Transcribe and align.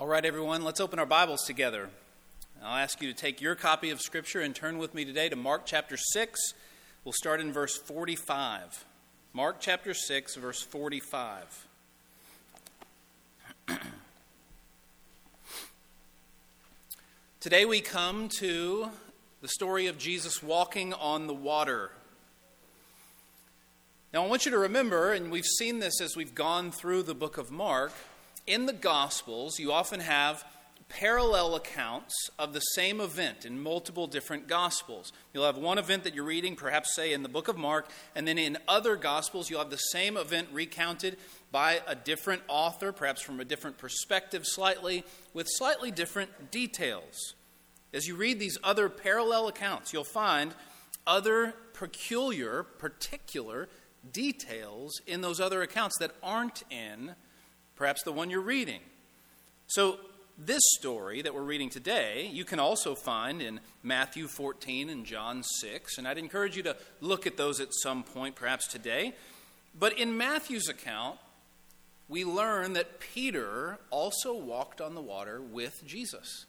All 0.00 0.06
right, 0.06 0.24
everyone, 0.24 0.64
let's 0.64 0.80
open 0.80 0.98
our 0.98 1.04
Bibles 1.04 1.44
together. 1.44 1.90
I'll 2.62 2.78
ask 2.78 3.02
you 3.02 3.08
to 3.12 3.14
take 3.14 3.42
your 3.42 3.54
copy 3.54 3.90
of 3.90 4.00
Scripture 4.00 4.40
and 4.40 4.56
turn 4.56 4.78
with 4.78 4.94
me 4.94 5.04
today 5.04 5.28
to 5.28 5.36
Mark 5.36 5.66
chapter 5.66 5.98
6. 5.98 6.54
We'll 7.04 7.12
start 7.12 7.38
in 7.38 7.52
verse 7.52 7.76
45. 7.76 8.86
Mark 9.34 9.56
chapter 9.60 9.92
6, 9.92 10.36
verse 10.36 10.62
45. 10.62 11.66
Today 17.40 17.66
we 17.66 17.82
come 17.82 18.30
to 18.38 18.88
the 19.42 19.48
story 19.48 19.86
of 19.86 19.98
Jesus 19.98 20.42
walking 20.42 20.94
on 20.94 21.26
the 21.26 21.34
water. 21.34 21.90
Now, 24.14 24.24
I 24.24 24.28
want 24.28 24.46
you 24.46 24.50
to 24.52 24.58
remember, 24.58 25.12
and 25.12 25.30
we've 25.30 25.44
seen 25.44 25.78
this 25.78 26.00
as 26.00 26.16
we've 26.16 26.34
gone 26.34 26.70
through 26.70 27.02
the 27.02 27.14
book 27.14 27.36
of 27.36 27.50
Mark 27.50 27.92
in 28.50 28.66
the 28.66 28.72
Gospels, 28.72 29.60
you 29.60 29.72
often 29.72 30.00
have 30.00 30.44
parallel 30.88 31.54
accounts 31.54 32.12
of 32.36 32.52
the 32.52 32.60
same 32.60 33.00
event 33.00 33.44
in 33.44 33.62
multiple 33.62 34.08
different 34.08 34.48
Gospels. 34.48 35.12
You'll 35.32 35.46
have 35.46 35.56
one 35.56 35.78
event 35.78 36.02
that 36.02 36.16
you're 36.16 36.24
reading, 36.24 36.56
perhaps, 36.56 36.96
say, 36.96 37.12
in 37.12 37.22
the 37.22 37.28
book 37.28 37.46
of 37.46 37.56
Mark, 37.56 37.88
and 38.16 38.26
then 38.26 38.38
in 38.38 38.58
other 38.66 38.96
Gospels, 38.96 39.48
you'll 39.48 39.60
have 39.60 39.70
the 39.70 39.76
same 39.76 40.16
event 40.16 40.48
recounted 40.52 41.16
by 41.52 41.80
a 41.86 41.94
different 41.94 42.42
author, 42.48 42.90
perhaps 42.90 43.22
from 43.22 43.38
a 43.38 43.44
different 43.44 43.78
perspective, 43.78 44.44
slightly, 44.44 45.04
with 45.32 45.46
slightly 45.48 45.92
different 45.92 46.50
details. 46.50 47.34
As 47.94 48.08
you 48.08 48.16
read 48.16 48.40
these 48.40 48.58
other 48.64 48.88
parallel 48.88 49.46
accounts, 49.46 49.92
you'll 49.92 50.02
find 50.02 50.56
other 51.06 51.54
peculiar, 51.72 52.64
particular 52.64 53.68
details 54.12 55.00
in 55.06 55.20
those 55.20 55.38
other 55.38 55.62
accounts 55.62 55.98
that 55.98 56.10
aren't 56.20 56.64
in 56.68 57.14
perhaps 57.80 58.02
the 58.02 58.12
one 58.12 58.28
you're 58.28 58.42
reading. 58.42 58.80
So, 59.66 59.96
this 60.36 60.60
story 60.78 61.22
that 61.22 61.34
we're 61.34 61.40
reading 61.40 61.70
today, 61.70 62.28
you 62.30 62.44
can 62.44 62.60
also 62.60 62.94
find 62.94 63.40
in 63.40 63.58
Matthew 63.82 64.26
14 64.28 64.90
and 64.90 65.06
John 65.06 65.42
6, 65.42 65.96
and 65.96 66.06
I'd 66.06 66.18
encourage 66.18 66.58
you 66.58 66.62
to 66.64 66.76
look 67.00 67.26
at 67.26 67.38
those 67.38 67.58
at 67.58 67.68
some 67.72 68.02
point, 68.02 68.34
perhaps 68.34 68.68
today. 68.68 69.14
But 69.78 69.98
in 69.98 70.18
Matthew's 70.18 70.68
account, 70.68 71.18
we 72.06 72.22
learn 72.22 72.74
that 72.74 73.00
Peter 73.00 73.78
also 73.88 74.34
walked 74.34 74.82
on 74.82 74.94
the 74.94 75.00
water 75.00 75.40
with 75.40 75.82
Jesus. 75.86 76.44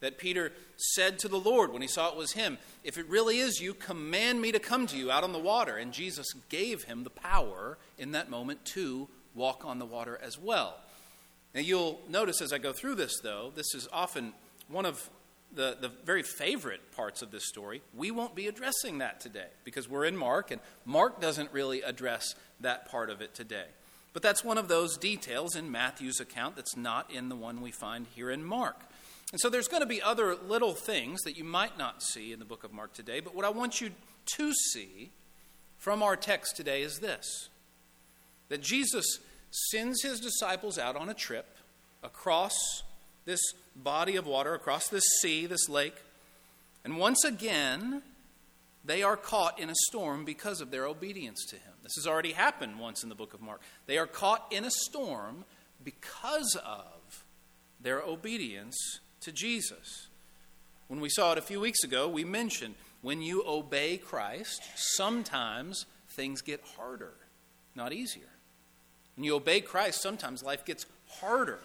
That 0.00 0.18
Peter 0.18 0.52
said 0.76 1.18
to 1.20 1.28
the 1.28 1.40
Lord 1.40 1.72
when 1.72 1.80
he 1.80 1.88
saw 1.88 2.10
it 2.10 2.18
was 2.18 2.32
him, 2.32 2.58
If 2.84 2.98
it 2.98 3.08
really 3.08 3.38
is 3.38 3.62
you, 3.62 3.72
command 3.72 4.42
me 4.42 4.52
to 4.52 4.58
come 4.58 4.86
to 4.88 4.98
you 4.98 5.10
out 5.10 5.24
on 5.24 5.32
the 5.32 5.38
water. 5.38 5.78
And 5.78 5.90
Jesus 5.90 6.26
gave 6.50 6.84
him 6.84 7.02
the 7.02 7.08
power 7.08 7.78
in 7.96 8.12
that 8.12 8.28
moment 8.28 8.66
to 8.74 9.08
walk 9.36 9.64
on 9.64 9.78
the 9.78 9.86
water 9.86 10.18
as 10.22 10.38
well. 10.38 10.78
Now, 11.54 11.60
you'll 11.60 12.00
notice 12.08 12.40
as 12.42 12.52
I 12.52 12.58
go 12.58 12.72
through 12.72 12.96
this, 12.96 13.20
though, 13.22 13.52
this 13.54 13.74
is 13.74 13.88
often 13.92 14.32
one 14.68 14.84
of 14.84 15.08
the, 15.54 15.76
the 15.80 15.90
very 16.04 16.22
favorite 16.22 16.92
parts 16.94 17.22
of 17.22 17.30
this 17.30 17.46
story. 17.46 17.82
We 17.94 18.10
won't 18.10 18.34
be 18.34 18.46
addressing 18.46 18.98
that 18.98 19.20
today 19.20 19.48
because 19.64 19.88
we're 19.88 20.04
in 20.04 20.16
Mark, 20.16 20.50
and 20.50 20.60
Mark 20.84 21.20
doesn't 21.20 21.52
really 21.52 21.82
address 21.82 22.34
that 22.60 22.88
part 22.88 23.10
of 23.10 23.20
it 23.20 23.34
today. 23.34 23.66
But 24.12 24.22
that's 24.22 24.42
one 24.42 24.58
of 24.58 24.68
those 24.68 24.96
details 24.96 25.56
in 25.56 25.70
Matthew's 25.70 26.20
account 26.20 26.56
that's 26.56 26.76
not 26.76 27.10
in 27.10 27.28
the 27.28 27.36
one 27.36 27.60
we 27.60 27.70
find 27.70 28.06
here 28.14 28.30
in 28.30 28.44
Mark. 28.44 28.80
And 29.32 29.40
so 29.40 29.50
there's 29.50 29.68
going 29.68 29.82
to 29.82 29.86
be 29.86 30.00
other 30.00 30.34
little 30.34 30.74
things 30.74 31.22
that 31.22 31.36
you 31.36 31.44
might 31.44 31.76
not 31.76 32.02
see 32.02 32.32
in 32.32 32.38
the 32.38 32.44
book 32.44 32.64
of 32.64 32.72
Mark 32.72 32.92
today, 32.94 33.20
but 33.20 33.34
what 33.34 33.44
I 33.44 33.50
want 33.50 33.80
you 33.80 33.90
to 34.36 34.52
see 34.72 35.10
from 35.78 36.02
our 36.02 36.16
text 36.16 36.56
today 36.56 36.82
is 36.82 36.98
this 36.98 37.48
that 38.48 38.62
Jesus 38.62 39.18
sends 39.70 40.02
his 40.02 40.20
disciples 40.20 40.78
out 40.78 40.96
on 40.96 41.08
a 41.08 41.14
trip 41.14 41.46
across 42.02 42.54
this 43.24 43.40
body 43.74 44.16
of 44.16 44.26
water, 44.26 44.54
across 44.54 44.88
this 44.88 45.04
sea, 45.20 45.46
this 45.46 45.68
lake. 45.68 45.96
And 46.84 46.98
once 46.98 47.24
again, 47.24 48.02
they 48.84 49.02
are 49.02 49.16
caught 49.16 49.58
in 49.58 49.70
a 49.70 49.74
storm 49.88 50.24
because 50.24 50.60
of 50.60 50.70
their 50.70 50.86
obedience 50.86 51.44
to 51.46 51.56
him. 51.56 51.72
This 51.82 51.94
has 51.96 52.06
already 52.06 52.32
happened 52.32 52.78
once 52.78 53.02
in 53.02 53.08
the 53.08 53.14
book 53.14 53.34
of 53.34 53.40
Mark. 53.40 53.60
They 53.86 53.98
are 53.98 54.06
caught 54.06 54.46
in 54.50 54.64
a 54.64 54.70
storm 54.70 55.44
because 55.82 56.56
of 56.64 57.24
their 57.80 58.00
obedience 58.00 58.76
to 59.22 59.32
Jesus. 59.32 60.08
When 60.88 61.00
we 61.00 61.08
saw 61.08 61.32
it 61.32 61.38
a 61.38 61.42
few 61.42 61.60
weeks 61.60 61.82
ago, 61.82 62.08
we 62.08 62.24
mentioned 62.24 62.74
when 63.02 63.22
you 63.22 63.42
obey 63.46 63.96
Christ, 63.96 64.62
sometimes 64.76 65.86
things 66.10 66.42
get 66.42 66.60
harder, 66.76 67.14
not 67.74 67.92
easier. 67.92 68.28
When 69.16 69.24
you 69.24 69.34
obey 69.34 69.60
Christ, 69.60 70.02
sometimes 70.02 70.42
life 70.42 70.64
gets 70.64 70.86
harder. 71.20 71.60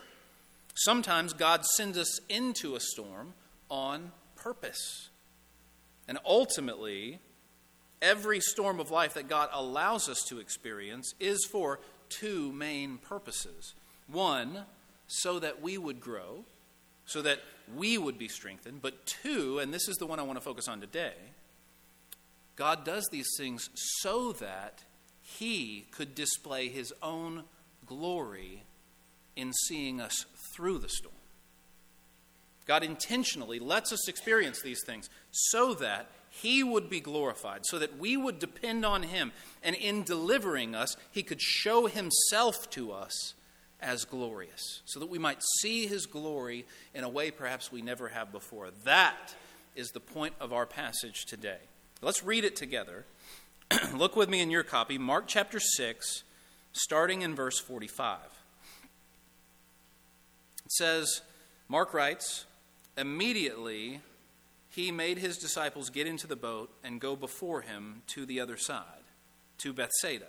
Sometimes 0.73 1.33
God 1.33 1.65
sends 1.65 1.97
us 1.97 2.19
into 2.29 2.75
a 2.75 2.79
storm 2.79 3.33
on 3.69 4.11
purpose. 4.35 5.09
And 6.07 6.17
ultimately, 6.25 7.19
every 8.01 8.39
storm 8.39 8.79
of 8.79 8.89
life 8.89 9.13
that 9.13 9.29
God 9.29 9.49
allows 9.53 10.09
us 10.09 10.23
to 10.29 10.39
experience 10.39 11.13
is 11.19 11.45
for 11.51 11.79
two 12.09 12.51
main 12.51 12.97
purposes. 12.97 13.73
One, 14.07 14.65
so 15.07 15.39
that 15.39 15.61
we 15.61 15.77
would 15.77 15.99
grow, 15.99 16.45
so 17.05 17.21
that 17.21 17.39
we 17.75 17.97
would 17.97 18.17
be 18.17 18.27
strengthened. 18.27 18.81
But 18.81 19.05
two, 19.05 19.59
and 19.59 19.73
this 19.73 19.87
is 19.87 19.97
the 19.97 20.05
one 20.05 20.19
I 20.19 20.23
want 20.23 20.37
to 20.37 20.43
focus 20.43 20.67
on 20.67 20.79
today, 20.79 21.13
God 22.55 22.85
does 22.85 23.07
these 23.11 23.29
things 23.37 23.69
so 23.73 24.31
that 24.33 24.83
he 25.37 25.85
could 25.91 26.15
display 26.15 26.67
his 26.69 26.93
own 27.01 27.43
glory 27.85 28.63
in 29.35 29.53
seeing 29.53 29.99
us 30.01 30.25
through 30.53 30.77
the 30.77 30.89
storm. 30.89 31.15
God 32.65 32.83
intentionally 32.83 33.59
lets 33.59 33.91
us 33.91 34.07
experience 34.07 34.61
these 34.61 34.83
things 34.85 35.09
so 35.31 35.73
that 35.75 36.09
he 36.29 36.63
would 36.63 36.89
be 36.89 37.01
glorified, 37.01 37.65
so 37.65 37.77
that 37.79 37.97
we 37.97 38.15
would 38.15 38.39
depend 38.39 38.85
on 38.85 39.03
him, 39.03 39.33
and 39.61 39.75
in 39.75 40.03
delivering 40.03 40.73
us, 40.73 40.95
he 41.11 41.23
could 41.23 41.41
show 41.41 41.87
himself 41.87 42.69
to 42.69 42.93
us 42.93 43.33
as 43.81 44.05
glorious, 44.05 44.81
so 44.85 44.99
that 44.99 45.09
we 45.09 45.17
might 45.17 45.41
see 45.59 45.87
his 45.87 46.05
glory 46.05 46.65
in 46.93 47.03
a 47.03 47.09
way 47.09 47.31
perhaps 47.31 47.71
we 47.71 47.81
never 47.81 48.07
have 48.07 48.31
before. 48.31 48.69
That 48.85 49.35
is 49.75 49.89
the 49.89 49.99
point 49.99 50.35
of 50.39 50.53
our 50.53 50.65
passage 50.65 51.25
today. 51.25 51.57
Let's 52.01 52.23
read 52.23 52.45
it 52.45 52.55
together. 52.55 53.05
Look 53.95 54.15
with 54.15 54.29
me 54.29 54.41
in 54.41 54.51
your 54.51 54.63
copy, 54.63 54.97
Mark 54.97 55.25
chapter 55.27 55.59
6, 55.59 56.23
starting 56.73 57.21
in 57.21 57.35
verse 57.35 57.59
45. 57.59 58.19
It 60.65 60.71
says, 60.71 61.21
Mark 61.67 61.93
writes, 61.93 62.45
Immediately 62.97 64.01
he 64.69 64.91
made 64.91 65.17
his 65.17 65.37
disciples 65.37 65.89
get 65.89 66.07
into 66.07 66.27
the 66.27 66.35
boat 66.35 66.69
and 66.83 66.99
go 66.99 67.15
before 67.15 67.61
him 67.61 68.01
to 68.07 68.25
the 68.25 68.39
other 68.39 68.57
side, 68.57 69.03
to 69.59 69.73
Bethsaida, 69.73 70.27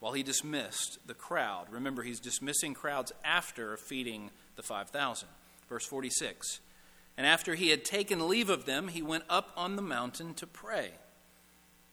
while 0.00 0.12
he 0.12 0.22
dismissed 0.22 0.98
the 1.06 1.14
crowd. 1.14 1.66
Remember, 1.70 2.02
he's 2.02 2.20
dismissing 2.20 2.74
crowds 2.74 3.12
after 3.24 3.76
feeding 3.76 4.30
the 4.56 4.62
5,000. 4.62 5.28
Verse 5.68 5.86
46. 5.86 6.60
And 7.16 7.26
after 7.26 7.54
he 7.54 7.68
had 7.68 7.84
taken 7.84 8.28
leave 8.28 8.50
of 8.50 8.66
them, 8.66 8.88
he 8.88 9.02
went 9.02 9.24
up 9.28 9.50
on 9.56 9.76
the 9.76 9.82
mountain 9.82 10.34
to 10.34 10.46
pray. 10.46 10.92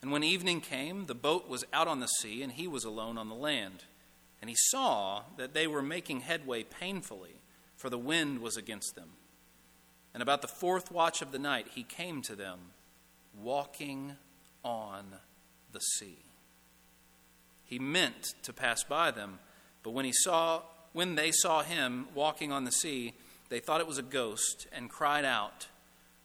And 0.02 0.12
when 0.12 0.24
evening 0.24 0.62
came, 0.62 1.08
the 1.08 1.16
boat 1.16 1.50
was 1.50 1.66
out 1.74 1.88
on 1.88 2.00
the 2.00 2.08
sea, 2.08 2.42
and 2.42 2.54
he 2.54 2.68
was 2.68 2.86
alone 2.86 3.18
on 3.18 3.30
the 3.30 3.36
land. 3.36 3.84
And 4.42 4.50
he 4.50 4.56
saw 4.58 5.24
that 5.38 5.54
they 5.54 5.68
were 5.68 5.82
making 5.82 6.22
headway 6.22 6.64
painfully, 6.64 7.42
for 7.76 7.90
the 7.90 7.98
wind 7.98 8.40
was 8.40 8.56
against 8.56 8.96
them. 8.96 9.10
And 10.14 10.24
about 10.24 10.42
the 10.42 10.48
fourth 10.48 10.92
watch 10.92 11.22
of 11.22 11.32
the 11.32 11.40
night, 11.40 11.68
he 11.76 11.84
came 11.84 12.22
to 12.24 12.36
them, 12.36 12.60
walking 13.42 14.14
on 14.64 15.16
the 15.72 15.80
sea. 15.80 16.20
He 17.66 17.78
meant 17.78 18.34
to 18.44 18.54
pass 18.54 18.84
by 18.84 19.12
them, 19.12 19.40
but 19.84 19.92
when 19.92 20.06
he 20.06 20.14
saw 20.14 20.62
when 20.92 21.14
they 21.14 21.32
saw 21.32 21.62
him 21.62 22.08
walking 22.16 22.52
on 22.52 22.64
the 22.64 22.72
sea, 22.72 23.14
they 23.50 23.60
thought 23.60 23.80
it 23.80 23.88
was 23.88 24.00
a 24.00 24.04
ghost 24.04 24.68
and 24.72 24.90
cried 24.90 25.24
out, 25.24 25.68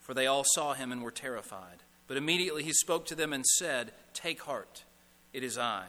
for 0.01 0.15
they 0.15 0.27
all 0.27 0.45
saw 0.55 0.73
him 0.73 0.91
and 0.91 1.03
were 1.03 1.11
terrified. 1.11 1.83
But 2.07 2.17
immediately 2.17 2.63
he 2.63 2.73
spoke 2.73 3.07
to 3.07 3.15
them 3.15 3.33
and 3.33 3.45
said, 3.47 3.93
Take 4.13 4.43
heart, 4.43 4.85
it 5.33 5.43
is 5.43 5.57
I. 5.57 5.85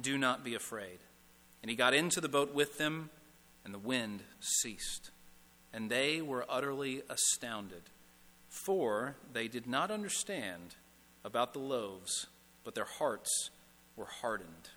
Do 0.00 0.16
not 0.16 0.44
be 0.44 0.54
afraid. 0.54 0.98
And 1.62 1.70
he 1.70 1.76
got 1.76 1.94
into 1.94 2.20
the 2.20 2.28
boat 2.28 2.54
with 2.54 2.78
them, 2.78 3.10
and 3.64 3.72
the 3.72 3.78
wind 3.78 4.22
ceased. 4.40 5.10
And 5.72 5.90
they 5.90 6.20
were 6.20 6.46
utterly 6.48 7.02
astounded, 7.08 7.82
for 8.48 9.16
they 9.32 9.48
did 9.48 9.66
not 9.66 9.90
understand 9.90 10.74
about 11.24 11.52
the 11.52 11.58
loaves, 11.58 12.26
but 12.64 12.74
their 12.74 12.88
hearts 12.98 13.50
were 13.96 14.06
hardened. 14.06 14.70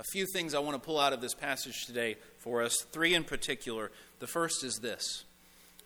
A 0.00 0.04
few 0.04 0.26
things 0.26 0.54
I 0.54 0.58
want 0.58 0.74
to 0.74 0.84
pull 0.84 0.98
out 0.98 1.12
of 1.12 1.20
this 1.20 1.34
passage 1.34 1.86
today 1.86 2.16
for 2.38 2.62
us, 2.62 2.84
three 2.90 3.14
in 3.14 3.22
particular. 3.22 3.92
The 4.18 4.26
first 4.26 4.64
is 4.64 4.80
this 4.82 5.24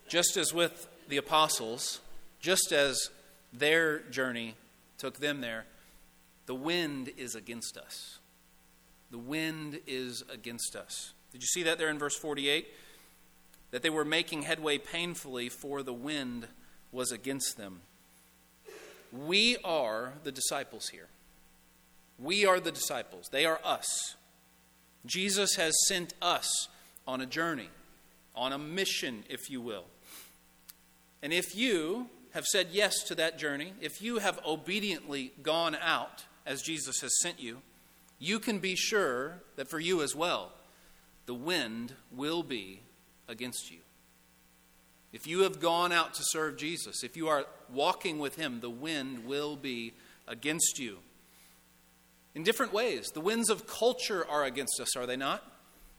just 0.08 0.36
as 0.36 0.54
with 0.54 0.88
the 1.08 1.16
apostles, 1.16 2.00
just 2.40 2.72
as 2.72 3.10
their 3.58 4.00
journey 4.00 4.54
took 4.98 5.18
them 5.18 5.40
there, 5.40 5.66
the 6.46 6.54
wind 6.54 7.10
is 7.16 7.34
against 7.34 7.76
us. 7.76 8.18
The 9.10 9.18
wind 9.18 9.80
is 9.86 10.24
against 10.32 10.76
us. 10.76 11.12
Did 11.32 11.42
you 11.42 11.48
see 11.48 11.62
that 11.64 11.78
there 11.78 11.88
in 11.88 11.98
verse 11.98 12.16
48? 12.16 12.66
that 13.70 13.82
they 13.82 13.90
were 13.90 14.04
making 14.04 14.42
headway 14.42 14.78
painfully, 14.78 15.48
for 15.48 15.82
the 15.82 15.92
wind 15.92 16.48
was 16.92 17.12
against 17.12 17.56
them. 17.56 17.80
We 19.12 19.56
are 19.64 20.14
the 20.24 20.32
disciples 20.32 20.88
here. 20.88 21.08
We 22.18 22.46
are 22.46 22.60
the 22.60 22.72
disciples. 22.72 23.28
They 23.30 23.44
are 23.44 23.60
us. 23.64 24.14
Jesus 25.04 25.56
has 25.56 25.74
sent 25.86 26.14
us 26.22 26.68
on 27.06 27.20
a 27.20 27.26
journey, 27.26 27.68
on 28.34 28.52
a 28.52 28.58
mission, 28.58 29.24
if 29.28 29.50
you 29.50 29.60
will. 29.60 29.84
And 31.22 31.32
if 31.32 31.54
you 31.54 32.08
have 32.36 32.44
said 32.44 32.68
yes 32.70 33.02
to 33.02 33.14
that 33.14 33.38
journey, 33.38 33.72
if 33.80 34.02
you 34.02 34.18
have 34.18 34.38
obediently 34.46 35.32
gone 35.42 35.74
out 35.74 36.26
as 36.44 36.60
Jesus 36.60 37.00
has 37.00 37.10
sent 37.22 37.40
you, 37.40 37.62
you 38.18 38.38
can 38.38 38.58
be 38.58 38.76
sure 38.76 39.40
that 39.56 39.70
for 39.70 39.80
you 39.80 40.02
as 40.02 40.14
well, 40.14 40.52
the 41.24 41.32
wind 41.32 41.94
will 42.14 42.42
be 42.42 42.80
against 43.26 43.70
you. 43.70 43.78
If 45.14 45.26
you 45.26 45.44
have 45.44 45.60
gone 45.60 45.92
out 45.92 46.12
to 46.12 46.22
serve 46.24 46.58
Jesus, 46.58 47.02
if 47.02 47.16
you 47.16 47.26
are 47.26 47.46
walking 47.72 48.18
with 48.18 48.36
Him, 48.36 48.60
the 48.60 48.68
wind 48.68 49.24
will 49.24 49.56
be 49.56 49.94
against 50.28 50.78
you. 50.78 50.98
In 52.34 52.42
different 52.42 52.74
ways, 52.74 53.06
the 53.14 53.20
winds 53.20 53.48
of 53.48 53.66
culture 53.66 54.26
are 54.28 54.44
against 54.44 54.78
us, 54.78 54.94
are 54.94 55.06
they 55.06 55.16
not? 55.16 55.42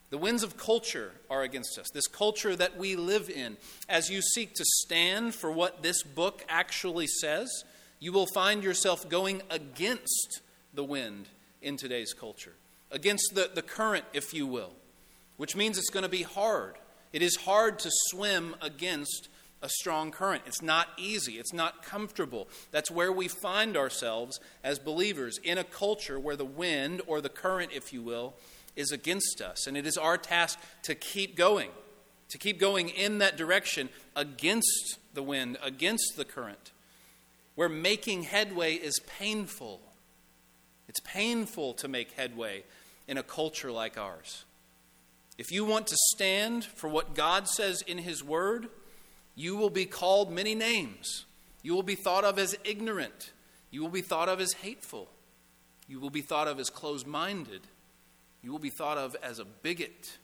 The 0.10 0.18
winds 0.18 0.42
of 0.42 0.56
culture 0.56 1.12
are 1.30 1.42
against 1.42 1.78
us, 1.78 1.90
this 1.94 2.08
culture 2.08 2.56
that 2.56 2.78
we 2.78 2.96
live 2.96 3.30
in. 3.30 3.58
As 3.90 4.10
you 4.10 4.22
seek 4.22 4.54
to 4.54 4.64
stand 4.84 5.36
for 5.36 5.52
what 5.52 5.84
this 5.84 6.02
book 6.02 6.46
actually 6.48 7.08
says, 7.08 7.50
you 8.00 8.14
will 8.14 8.28
find 8.34 8.64
yourself 8.64 9.10
going 9.10 9.42
against 9.50 10.42
the 10.74 10.84
wind 10.84 11.28
in 11.62 11.76
today's 11.76 12.14
culture, 12.14 12.54
against 12.92 13.32
the, 13.36 13.50
the 13.54 13.62
current, 13.62 14.06
if 14.14 14.34
you 14.34 14.48
will, 14.48 14.72
which 15.36 15.56
means 15.56 15.78
it's 15.78 15.90
going 15.90 16.04
to 16.04 16.10
be 16.10 16.24
hard. 16.24 16.76
It 17.12 17.22
is 17.22 17.36
hard 17.36 17.80
to 17.80 17.90
swim 18.12 18.56
against 18.62 19.28
a 19.62 19.70
strong 19.70 20.12
current. 20.12 20.44
It's 20.46 20.62
not 20.62 20.88
easy, 20.98 21.34
it's 21.34 21.54
not 21.54 21.84
comfortable. 21.84 22.48
That's 22.72 22.92
where 22.92 23.12
we 23.12 23.28
find 23.28 23.76
ourselves 23.76 24.40
as 24.64 24.80
believers 24.80 25.40
in 25.44 25.58
a 25.58 25.64
culture 25.64 26.20
where 26.20 26.36
the 26.36 26.46
wind, 26.46 27.02
or 27.08 27.22
the 27.22 27.30
current, 27.30 27.72
if 27.74 27.92
you 27.92 28.02
will, 28.02 28.36
is 28.78 28.92
against 28.92 29.42
us. 29.42 29.68
And 29.68 29.76
it 29.76 29.86
is 29.86 29.98
our 29.98 30.18
task 30.18 30.58
to 30.84 30.96
keep 30.96 31.36
going, 31.36 31.72
to 32.30 32.38
keep 32.38 32.60
going 32.60 32.88
in 32.88 33.18
that 33.18 33.36
direction 33.36 33.90
against 34.16 35.00
the 35.14 35.24
wind, 35.24 35.58
against 35.62 36.14
the 36.16 36.24
current, 36.24 36.72
where 37.56 37.68
making 37.68 38.24
headway 38.24 38.76
is 38.76 39.00
painful. 39.06 39.82
It's 40.88 41.02
painful 41.02 41.74
to 41.74 41.88
make 41.90 42.12
headway 42.12 42.64
in 43.08 43.18
a 43.18 43.24
culture 43.24 43.72
like 43.72 43.98
ours. 43.98 44.46
If 45.38 45.52
you 45.52 45.66
want 45.66 45.88
to 45.88 45.98
stand 46.14 46.64
for 46.64 46.88
what 46.88 47.14
God 47.14 47.48
says 47.48 47.82
in 47.82 47.98
His 47.98 48.24
Word, 48.24 48.70
you 49.36 49.56
will 49.56 49.70
be 49.70 49.86
called 49.86 50.32
many 50.32 50.56
names. 50.56 51.26
You 51.62 51.76
will 51.76 51.84
be 51.84 51.96
thought 51.96 52.24
of 52.24 52.40
as 52.40 52.56
ignorant. 52.64 53.32
You 53.70 53.82
will 53.82 53.90
be 53.90 54.02
thought 54.02 54.30
of 54.30 54.40
as 54.40 54.54
hateful. 54.54 55.10
You 55.88 56.00
will 56.00 56.10
be 56.10 56.22
thought 56.22 56.48
of 56.48 56.60
as 56.60 56.70
closed 56.70 57.06
minded. 57.06 57.62
You 58.42 58.52
will 58.52 58.60
be 58.60 58.70
thought 58.70 58.98
of 58.98 59.16
as 59.22 59.40
a 59.40 59.46
bigot. 59.46 60.18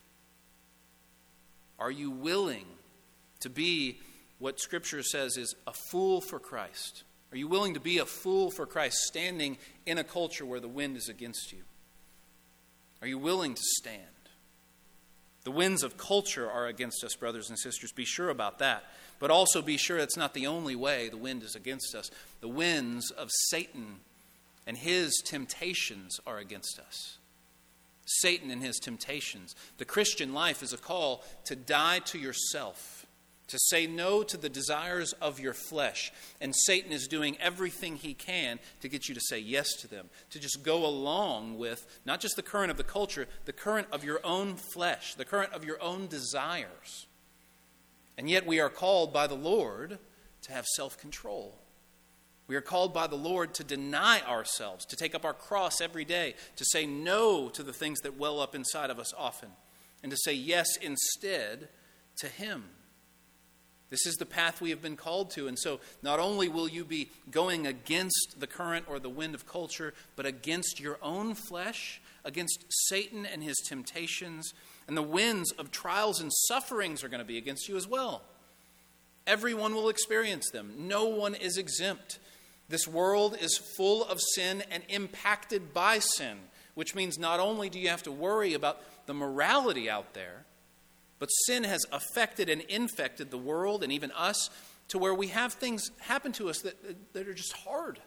Are 1.79 1.91
you 1.91 2.11
willing 2.11 2.65
to 3.41 3.49
be 3.49 3.99
what 4.39 4.59
Scripture 4.59 5.03
says 5.03 5.37
is 5.37 5.55
a 5.67 5.73
fool 5.73 6.21
for 6.21 6.39
Christ? 6.39 7.03
Are 7.31 7.37
you 7.37 7.47
willing 7.47 7.73
to 7.73 7.79
be 7.79 7.97
a 7.97 8.05
fool 8.05 8.51
for 8.51 8.65
Christ 8.65 8.97
standing 8.97 9.57
in 9.85 9.97
a 9.97 10.03
culture 10.03 10.45
where 10.45 10.59
the 10.59 10.67
wind 10.67 10.97
is 10.97 11.09
against 11.09 11.51
you? 11.51 11.63
Are 13.01 13.07
you 13.07 13.17
willing 13.17 13.55
to 13.55 13.61
stand? 13.61 14.01
The 15.43 15.51
winds 15.51 15.83
of 15.83 15.97
culture 15.97 16.49
are 16.49 16.67
against 16.67 17.03
us, 17.03 17.15
brothers 17.15 17.49
and 17.49 17.59
sisters. 17.59 17.91
Be 17.91 18.05
sure 18.05 18.29
about 18.29 18.59
that. 18.59 18.83
But 19.19 19.31
also 19.31 19.61
be 19.61 19.77
sure 19.77 19.97
it's 19.97 20.15
not 20.15 20.33
the 20.33 20.47
only 20.47 20.75
way 20.75 21.09
the 21.09 21.17
wind 21.17 21.43
is 21.43 21.55
against 21.55 21.95
us. 21.95 22.09
The 22.39 22.47
winds 22.47 23.11
of 23.11 23.29
Satan 23.49 23.97
and 24.65 24.77
his 24.77 25.21
temptations 25.25 26.19
are 26.25 26.37
against 26.37 26.79
us. 26.79 27.17
Satan 28.05 28.51
and 28.51 28.61
his 28.61 28.77
temptations. 28.77 29.55
The 29.77 29.85
Christian 29.85 30.33
life 30.33 30.61
is 30.61 30.73
a 30.73 30.77
call 30.77 31.23
to 31.45 31.55
die 31.55 31.99
to 31.99 32.17
yourself 32.17 33.03
to 33.47 33.59
say 33.59 33.85
no 33.85 34.23
to 34.23 34.37
the 34.37 34.49
desires 34.49 35.13
of 35.13 35.39
your 35.39 35.53
flesh. 35.53 36.11
And 36.41 36.55
Satan 36.55 36.91
is 36.91 37.07
doing 37.07 37.37
everything 37.39 37.97
he 37.97 38.13
can 38.13 38.59
to 38.81 38.89
get 38.89 39.07
you 39.07 39.13
to 39.13 39.21
say 39.21 39.37
yes 39.37 39.67
to 39.81 39.87
them, 39.87 40.09
to 40.31 40.39
just 40.39 40.63
go 40.63 40.85
along 40.85 41.57
with 41.57 41.85
not 42.05 42.19
just 42.19 42.35
the 42.35 42.41
current 42.41 42.71
of 42.71 42.77
the 42.77 42.83
culture, 42.83 43.27
the 43.45 43.53
current 43.53 43.87
of 43.91 44.03
your 44.03 44.19
own 44.23 44.55
flesh, 44.55 45.15
the 45.15 45.25
current 45.25 45.53
of 45.53 45.63
your 45.63 45.81
own 45.83 46.07
desires. 46.07 47.05
And 48.17 48.29
yet 48.29 48.47
we 48.47 48.59
are 48.59 48.69
called 48.69 49.13
by 49.13 49.27
the 49.27 49.35
Lord 49.35 49.99
to 50.43 50.51
have 50.51 50.65
self 50.65 50.97
control. 50.97 51.55
We 52.47 52.55
are 52.55 52.61
called 52.61 52.93
by 52.93 53.07
the 53.07 53.15
Lord 53.15 53.53
to 53.55 53.63
deny 53.63 54.21
ourselves, 54.21 54.85
to 54.85 54.95
take 54.95 55.15
up 55.15 55.25
our 55.25 55.33
cross 55.33 55.79
every 55.79 56.05
day, 56.05 56.35
to 56.57 56.65
say 56.65 56.85
no 56.85 57.49
to 57.49 57.63
the 57.63 57.73
things 57.73 58.01
that 58.01 58.17
well 58.17 58.41
up 58.41 58.53
inside 58.53 58.89
of 58.89 58.99
us 58.99 59.13
often, 59.17 59.49
and 60.01 60.11
to 60.11 60.17
say 60.17 60.33
yes 60.33 60.75
instead 60.77 61.69
to 62.17 62.27
Him. 62.27 62.65
This 63.93 64.07
is 64.07 64.15
the 64.15 64.25
path 64.25 64.59
we 64.59 64.71
have 64.71 64.81
been 64.81 64.95
called 64.95 65.29
to. 65.31 65.47
And 65.47 65.57
so, 65.57 65.79
not 66.01 66.19
only 66.19 66.49
will 66.49 66.67
you 66.67 66.83
be 66.83 67.11
going 67.29 67.67
against 67.67 68.39
the 68.39 68.47
current 68.47 68.85
or 68.89 68.97
the 68.97 69.07
wind 69.07 69.35
of 69.35 69.45
culture, 69.45 69.93
but 70.15 70.25
against 70.25 70.79
your 70.79 70.97
own 71.03 71.35
flesh, 71.35 72.01
against 72.25 72.65
Satan 72.87 73.23
and 73.23 73.43
his 73.43 73.55
temptations, 73.69 74.51
and 74.87 74.97
the 74.97 75.03
winds 75.03 75.51
of 75.51 75.69
trials 75.69 76.19
and 76.19 76.31
sufferings 76.47 77.03
are 77.03 77.07
going 77.07 77.19
to 77.19 77.23
be 77.23 77.37
against 77.37 77.69
you 77.69 77.77
as 77.77 77.87
well. 77.87 78.23
Everyone 79.27 79.75
will 79.75 79.89
experience 79.89 80.49
them, 80.49 80.73
no 80.75 81.05
one 81.05 81.35
is 81.35 81.57
exempt. 81.57 82.17
This 82.69 82.87
world 82.87 83.37
is 83.39 83.59
full 83.77 84.05
of 84.05 84.19
sin 84.35 84.63
and 84.71 84.83
impacted 84.89 85.73
by 85.73 85.99
sin, 85.99 86.37
which 86.75 86.95
means 86.95 87.17
not 87.19 87.39
only 87.39 87.69
do 87.69 87.79
you 87.79 87.89
have 87.89 88.03
to 88.03 88.11
worry 88.11 88.53
about 88.53 88.81
the 89.05 89.13
morality 89.13 89.89
out 89.89 90.13
there, 90.13 90.45
but 91.19 91.27
sin 91.27 91.63
has 91.63 91.85
affected 91.91 92.49
and 92.49 92.61
infected 92.61 93.31
the 93.31 93.37
world 93.37 93.83
and 93.83 93.91
even 93.91 94.11
us 94.11 94.49
to 94.89 94.97
where 94.97 95.13
we 95.13 95.27
have 95.27 95.53
things 95.53 95.89
happen 95.99 96.31
to 96.33 96.49
us 96.49 96.59
that, 96.61 97.13
that 97.13 97.27
are 97.27 97.33
just 97.33 97.53
hard. 97.53 97.99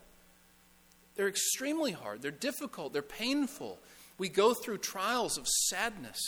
They're 1.16 1.28
extremely 1.28 1.92
hard. 1.92 2.22
They're 2.22 2.30
difficult. 2.30 2.92
They're 2.92 3.02
painful. 3.02 3.78
We 4.18 4.28
go 4.28 4.54
through 4.54 4.78
trials 4.78 5.38
of 5.38 5.46
sadness, 5.48 6.20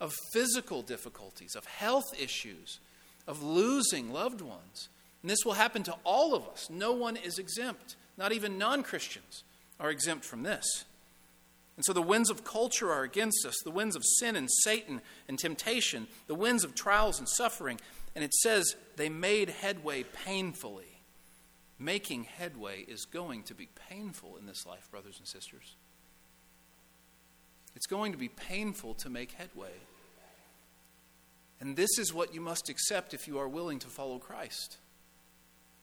of 0.00 0.12
physical 0.32 0.82
difficulties, 0.82 1.54
of 1.54 1.64
health 1.66 2.10
issues, 2.20 2.80
of 3.26 3.42
losing 3.42 4.12
loved 4.12 4.40
ones. 4.40 4.88
And 5.22 5.30
this 5.30 5.44
will 5.44 5.52
happen 5.52 5.82
to 5.84 5.96
all 6.04 6.34
of 6.34 6.46
us. 6.48 6.68
No 6.70 6.92
one 6.92 7.16
is 7.16 7.38
exempt. 7.38 7.96
Not 8.16 8.32
even 8.32 8.58
non 8.58 8.82
Christians 8.82 9.44
are 9.78 9.90
exempt 9.90 10.24
from 10.24 10.42
this. 10.42 10.84
And 11.76 11.84
so 11.84 11.92
the 11.92 12.02
winds 12.02 12.28
of 12.28 12.44
culture 12.44 12.92
are 12.92 13.04
against 13.04 13.46
us, 13.46 13.54
the 13.64 13.70
winds 13.70 13.96
of 13.96 14.02
sin 14.04 14.36
and 14.36 14.50
Satan 14.64 15.00
and 15.28 15.38
temptation, 15.38 16.08
the 16.26 16.34
winds 16.34 16.64
of 16.64 16.74
trials 16.74 17.18
and 17.18 17.28
suffering. 17.28 17.80
And 18.14 18.22
it 18.22 18.34
says 18.34 18.76
they 18.96 19.08
made 19.08 19.48
headway 19.48 20.02
painfully. 20.02 21.00
Making 21.78 22.24
headway 22.24 22.82
is 22.82 23.06
going 23.06 23.44
to 23.44 23.54
be 23.54 23.68
painful 23.88 24.36
in 24.36 24.44
this 24.44 24.66
life, 24.66 24.90
brothers 24.90 25.16
and 25.18 25.26
sisters. 25.26 25.76
It's 27.74 27.86
going 27.86 28.12
to 28.12 28.18
be 28.18 28.28
painful 28.28 28.94
to 28.96 29.08
make 29.08 29.32
headway. 29.32 29.72
And 31.60 31.76
this 31.76 31.98
is 31.98 32.12
what 32.12 32.34
you 32.34 32.42
must 32.42 32.68
accept 32.68 33.14
if 33.14 33.26
you 33.26 33.38
are 33.38 33.48
willing 33.48 33.78
to 33.78 33.88
follow 33.88 34.18
Christ. 34.18 34.76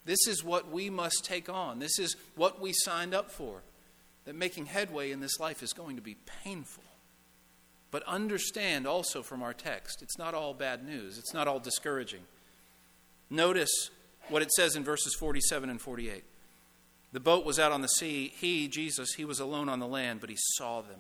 This 0.08 0.26
is 0.26 0.42
what 0.42 0.72
we 0.72 0.90
must 0.90 1.26
take 1.26 1.50
on. 1.50 1.80
This 1.80 2.00
is 2.00 2.16
what 2.36 2.62
we 2.62 2.72
signed 2.74 3.14
up 3.14 3.30
for 3.30 3.62
that 4.24 4.36
making 4.36 4.68
headway 4.68 5.12
in 5.12 5.20
this 5.20 5.38
life 5.38 5.62
is 5.62 5.74
going 5.74 5.98
to 5.98 6.02
be 6.02 6.16
painful. 6.44 6.84
But 7.92 8.04
understand 8.04 8.88
also 8.88 9.22
from 9.22 9.44
our 9.44 9.54
text, 9.54 10.02
it's 10.02 10.18
not 10.18 10.34
all 10.34 10.54
bad 10.54 10.86
news, 10.86 11.18
it's 11.18 11.34
not 11.34 11.48
all 11.48 11.60
discouraging. 11.60 12.22
Notice 13.30 13.90
what 14.30 14.42
it 14.42 14.52
says 14.54 14.78
in 14.78 14.84
verses 14.86 15.14
47 15.14 15.70
and 15.70 15.82
48. 15.82 16.24
The 17.12 17.20
boat 17.20 17.46
was 17.46 17.60
out 17.60 17.74
on 17.74 17.82
the 17.82 17.88
sea. 17.88 18.34
He, 18.34 18.70
Jesus, 18.70 19.14
he 19.16 19.26
was 19.26 19.42
alone 19.42 19.68
on 19.68 19.80
the 19.80 19.88
land, 19.88 20.22
but 20.22 20.30
he 20.30 20.38
saw 20.56 20.82
them. 20.82 21.00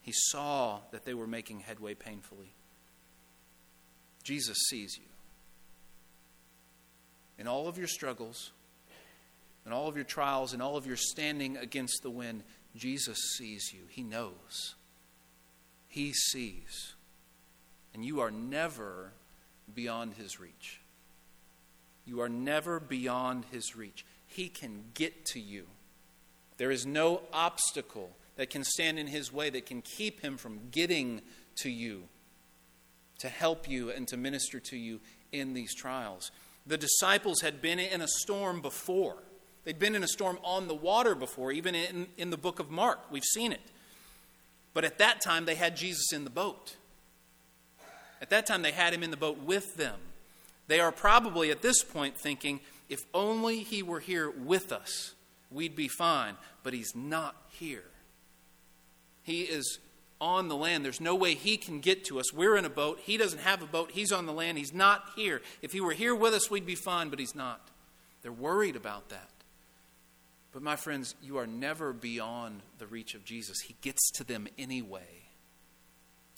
He 0.00 0.12
saw 0.14 0.80
that 0.92 1.04
they 1.04 1.14
were 1.14 1.26
making 1.26 1.60
headway 1.60 1.92
painfully. 1.94 2.54
Jesus 4.22 4.56
sees 4.70 4.96
you. 4.96 5.15
In 7.38 7.46
all 7.46 7.68
of 7.68 7.78
your 7.78 7.86
struggles, 7.86 8.52
in 9.66 9.72
all 9.72 9.88
of 9.88 9.96
your 9.96 10.04
trials 10.04 10.54
in 10.54 10.60
all 10.60 10.76
of 10.76 10.86
your 10.86 10.96
standing 10.96 11.56
against 11.56 12.02
the 12.02 12.10
wind, 12.10 12.44
Jesus 12.76 13.18
sees 13.36 13.72
you. 13.72 13.80
He 13.88 14.02
knows. 14.02 14.74
He 15.88 16.12
sees. 16.12 16.94
And 17.92 18.04
you 18.04 18.20
are 18.20 18.30
never 18.30 19.12
beyond 19.74 20.14
his 20.14 20.38
reach. 20.38 20.80
You 22.04 22.20
are 22.20 22.28
never 22.28 22.78
beyond 22.78 23.46
his 23.50 23.74
reach. 23.74 24.04
He 24.26 24.48
can 24.48 24.84
get 24.94 25.24
to 25.26 25.40
you. 25.40 25.66
There 26.58 26.70
is 26.70 26.86
no 26.86 27.22
obstacle 27.32 28.10
that 28.36 28.50
can 28.50 28.62
stand 28.62 28.98
in 28.98 29.08
his 29.08 29.32
way 29.32 29.50
that 29.50 29.66
can 29.66 29.82
keep 29.82 30.20
him 30.20 30.36
from 30.36 30.68
getting 30.70 31.22
to 31.56 31.70
you. 31.70 32.04
to 33.18 33.28
help 33.30 33.68
you 33.68 33.90
and 33.90 34.06
to 34.08 34.16
minister 34.16 34.60
to 34.60 34.76
you 34.76 35.00
in 35.32 35.54
these 35.54 35.74
trials. 35.74 36.30
The 36.66 36.76
disciples 36.76 37.40
had 37.42 37.62
been 37.62 37.78
in 37.78 38.00
a 38.00 38.08
storm 38.08 38.60
before. 38.60 39.16
They'd 39.64 39.78
been 39.78 39.94
in 39.94 40.02
a 40.02 40.08
storm 40.08 40.38
on 40.42 40.68
the 40.68 40.74
water 40.74 41.14
before, 41.14 41.52
even 41.52 41.74
in, 41.74 42.06
in 42.16 42.30
the 42.30 42.36
book 42.36 42.60
of 42.60 42.70
Mark. 42.70 43.00
We've 43.10 43.24
seen 43.24 43.52
it. 43.52 43.60
But 44.74 44.84
at 44.84 44.98
that 44.98 45.20
time, 45.20 45.44
they 45.44 45.54
had 45.54 45.76
Jesus 45.76 46.12
in 46.12 46.24
the 46.24 46.30
boat. 46.30 46.76
At 48.20 48.30
that 48.30 48.46
time, 48.46 48.62
they 48.62 48.72
had 48.72 48.92
him 48.92 49.02
in 49.02 49.10
the 49.10 49.16
boat 49.16 49.38
with 49.38 49.76
them. 49.76 49.96
They 50.68 50.80
are 50.80 50.92
probably 50.92 51.50
at 51.50 51.62
this 51.62 51.82
point 51.82 52.16
thinking, 52.16 52.60
if 52.88 53.04
only 53.14 53.60
he 53.60 53.82
were 53.82 54.00
here 54.00 54.30
with 54.30 54.72
us, 54.72 55.14
we'd 55.50 55.76
be 55.76 55.88
fine. 55.88 56.36
But 56.62 56.72
he's 56.72 56.94
not 56.94 57.36
here. 57.50 57.84
He 59.22 59.42
is 59.42 59.78
on 60.20 60.48
the 60.48 60.56
land. 60.56 60.84
There's 60.84 61.00
no 61.00 61.14
way 61.14 61.34
he 61.34 61.56
can 61.56 61.80
get 61.80 62.04
to 62.06 62.18
us. 62.18 62.32
We're 62.32 62.56
in 62.56 62.64
a 62.64 62.70
boat. 62.70 63.00
He 63.02 63.16
doesn't 63.16 63.40
have 63.40 63.62
a 63.62 63.66
boat. 63.66 63.90
He's 63.92 64.12
on 64.12 64.26
the 64.26 64.32
land. 64.32 64.58
He's 64.58 64.74
not 64.74 65.10
here. 65.16 65.42
If 65.62 65.72
he 65.72 65.80
were 65.80 65.92
here 65.92 66.14
with 66.14 66.34
us, 66.34 66.50
we'd 66.50 66.66
be 66.66 66.74
fine, 66.74 67.08
but 67.08 67.18
he's 67.18 67.34
not. 67.34 67.68
They're 68.22 68.32
worried 68.32 68.76
about 68.76 69.10
that. 69.10 69.30
But, 70.52 70.62
my 70.62 70.76
friends, 70.76 71.14
you 71.22 71.36
are 71.36 71.46
never 71.46 71.92
beyond 71.92 72.62
the 72.78 72.86
reach 72.86 73.14
of 73.14 73.24
Jesus. 73.24 73.60
He 73.60 73.76
gets 73.82 74.10
to 74.12 74.24
them 74.24 74.48
anyway. 74.58 75.28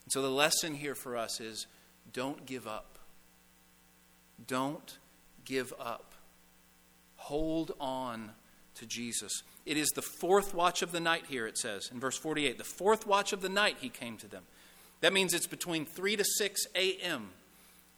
And 0.05 0.13
so, 0.13 0.23
the 0.23 0.31
lesson 0.31 0.75
here 0.75 0.97
for 0.97 1.17
us 1.17 1.41
is 1.41 1.67
don't 2.13 2.45
give 2.45 2.67
up. 2.67 2.99
Don't 4.47 4.99
give 5.45 5.73
up. 5.79 6.15
Hold 7.17 7.73
on 7.79 8.33
to 8.75 8.87
Jesus. 8.87 9.43
It 9.69 9.77
is 9.77 9.91
the 9.91 10.01
fourth 10.01 10.55
watch 10.55 10.81
of 10.81 10.93
the 10.93 10.99
night 10.99 11.25
here, 11.29 11.47
it 11.47 11.59
says 11.59 11.91
in 11.93 12.01
verse 12.01 12.17
48. 12.17 12.57
The 12.57 12.65
fourth 12.65 13.07
watch 13.07 13.35
of 13.35 13.43
the 13.43 13.51
night 13.51 13.77
he 13.83 13.91
came 13.91 14.17
to 14.17 14.27
them. 14.27 14.45
That 15.03 15.13
means 15.13 15.35
it's 15.35 15.47
between 15.47 15.85
3 15.85 16.17
to 16.17 16.25
6 16.25 16.67
a.m. 16.75 17.29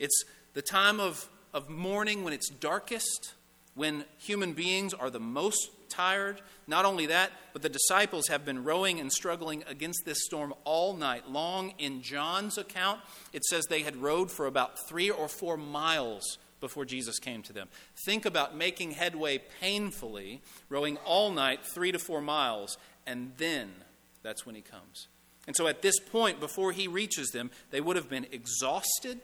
It's 0.00 0.24
the 0.52 0.62
time 0.62 0.98
of, 0.98 1.28
of 1.54 1.70
morning 1.70 2.24
when 2.24 2.32
it's 2.32 2.48
darkest, 2.50 3.34
when 3.76 4.04
human 4.18 4.52
beings 4.52 4.92
are 4.92 5.10
the 5.10 5.20
most 5.20 5.70
tired. 5.88 6.40
Not 6.66 6.84
only 6.84 7.06
that, 7.06 7.30
but 7.52 7.62
the 7.62 7.68
disciples 7.68 8.26
have 8.26 8.44
been 8.44 8.64
rowing 8.64 8.98
and 8.98 9.12
struggling 9.12 9.62
against 9.68 10.04
this 10.04 10.24
storm 10.24 10.52
all 10.64 10.94
night 10.94 11.30
long. 11.30 11.74
In 11.78 12.02
John's 12.02 12.58
account, 12.58 12.98
it 13.32 13.44
says 13.44 13.66
they 13.66 13.82
had 13.82 13.96
rowed 13.96 14.32
for 14.32 14.46
about 14.46 14.88
three 14.88 15.08
or 15.08 15.28
four 15.28 15.56
miles 15.56 16.36
before 16.60 16.84
Jesus 16.84 17.18
came 17.18 17.42
to 17.42 17.52
them. 17.52 17.68
Think 18.04 18.26
about 18.26 18.56
making 18.56 18.92
headway 18.92 19.40
painfully, 19.60 20.40
rowing 20.68 20.96
all 20.98 21.30
night, 21.30 21.60
three 21.64 21.92
to 21.92 21.98
four 21.98 22.20
miles, 22.20 22.76
and 23.06 23.32
then 23.38 23.70
that's 24.22 24.44
when 24.44 24.54
he 24.54 24.60
comes. 24.62 25.08
And 25.46 25.56
so 25.56 25.66
at 25.66 25.82
this 25.82 25.98
point, 25.98 26.38
before 26.38 26.72
he 26.72 26.86
reaches 26.86 27.30
them, 27.30 27.50
they 27.70 27.80
would 27.80 27.96
have 27.96 28.08
been 28.08 28.26
exhausted, 28.30 29.20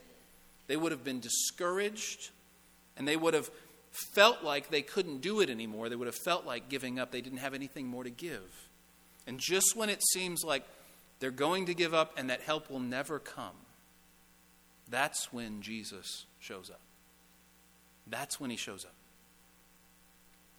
they 0.67 0.77
would 0.77 0.93
have 0.93 1.05
been 1.05 1.21
discouraged, 1.21 2.31
and 2.97 3.07
they 3.07 3.17
would 3.17 3.35
have 3.35 3.51
felt 4.15 4.43
like 4.43 4.71
they 4.71 4.83
couldn't 4.83 5.21
do 5.21 5.41
it 5.41 5.51
anymore. 5.51 5.89
They 5.89 5.97
would 5.97 6.07
have 6.07 6.17
felt 6.17 6.45
like 6.45 6.69
giving 6.69 6.99
up. 6.99 7.11
They 7.11 7.21
didn't 7.21 7.39
have 7.39 7.55
anything 7.55 7.87
more 7.87 8.05
to 8.05 8.11
give. 8.11 8.69
And 9.27 9.39
just 9.39 9.75
when 9.75 9.89
it 9.89 10.03
seems 10.13 10.45
like 10.45 10.65
they're 11.19 11.31
going 11.31 11.67
to 11.67 11.75
give 11.75 11.95
up 11.95 12.13
and 12.17 12.31
that 12.31 12.43
help 12.43 12.71
will 12.71 12.81
never 12.81 13.19
come, 13.19 13.57
that's 14.89 15.33
when 15.33 15.63
Jesus 15.63 16.27
shows 16.39 16.71
up. 16.71 16.81
That's 18.07 18.39
when 18.41 18.51
he 18.51 18.57
shows 18.57 18.85
up. 18.85 18.95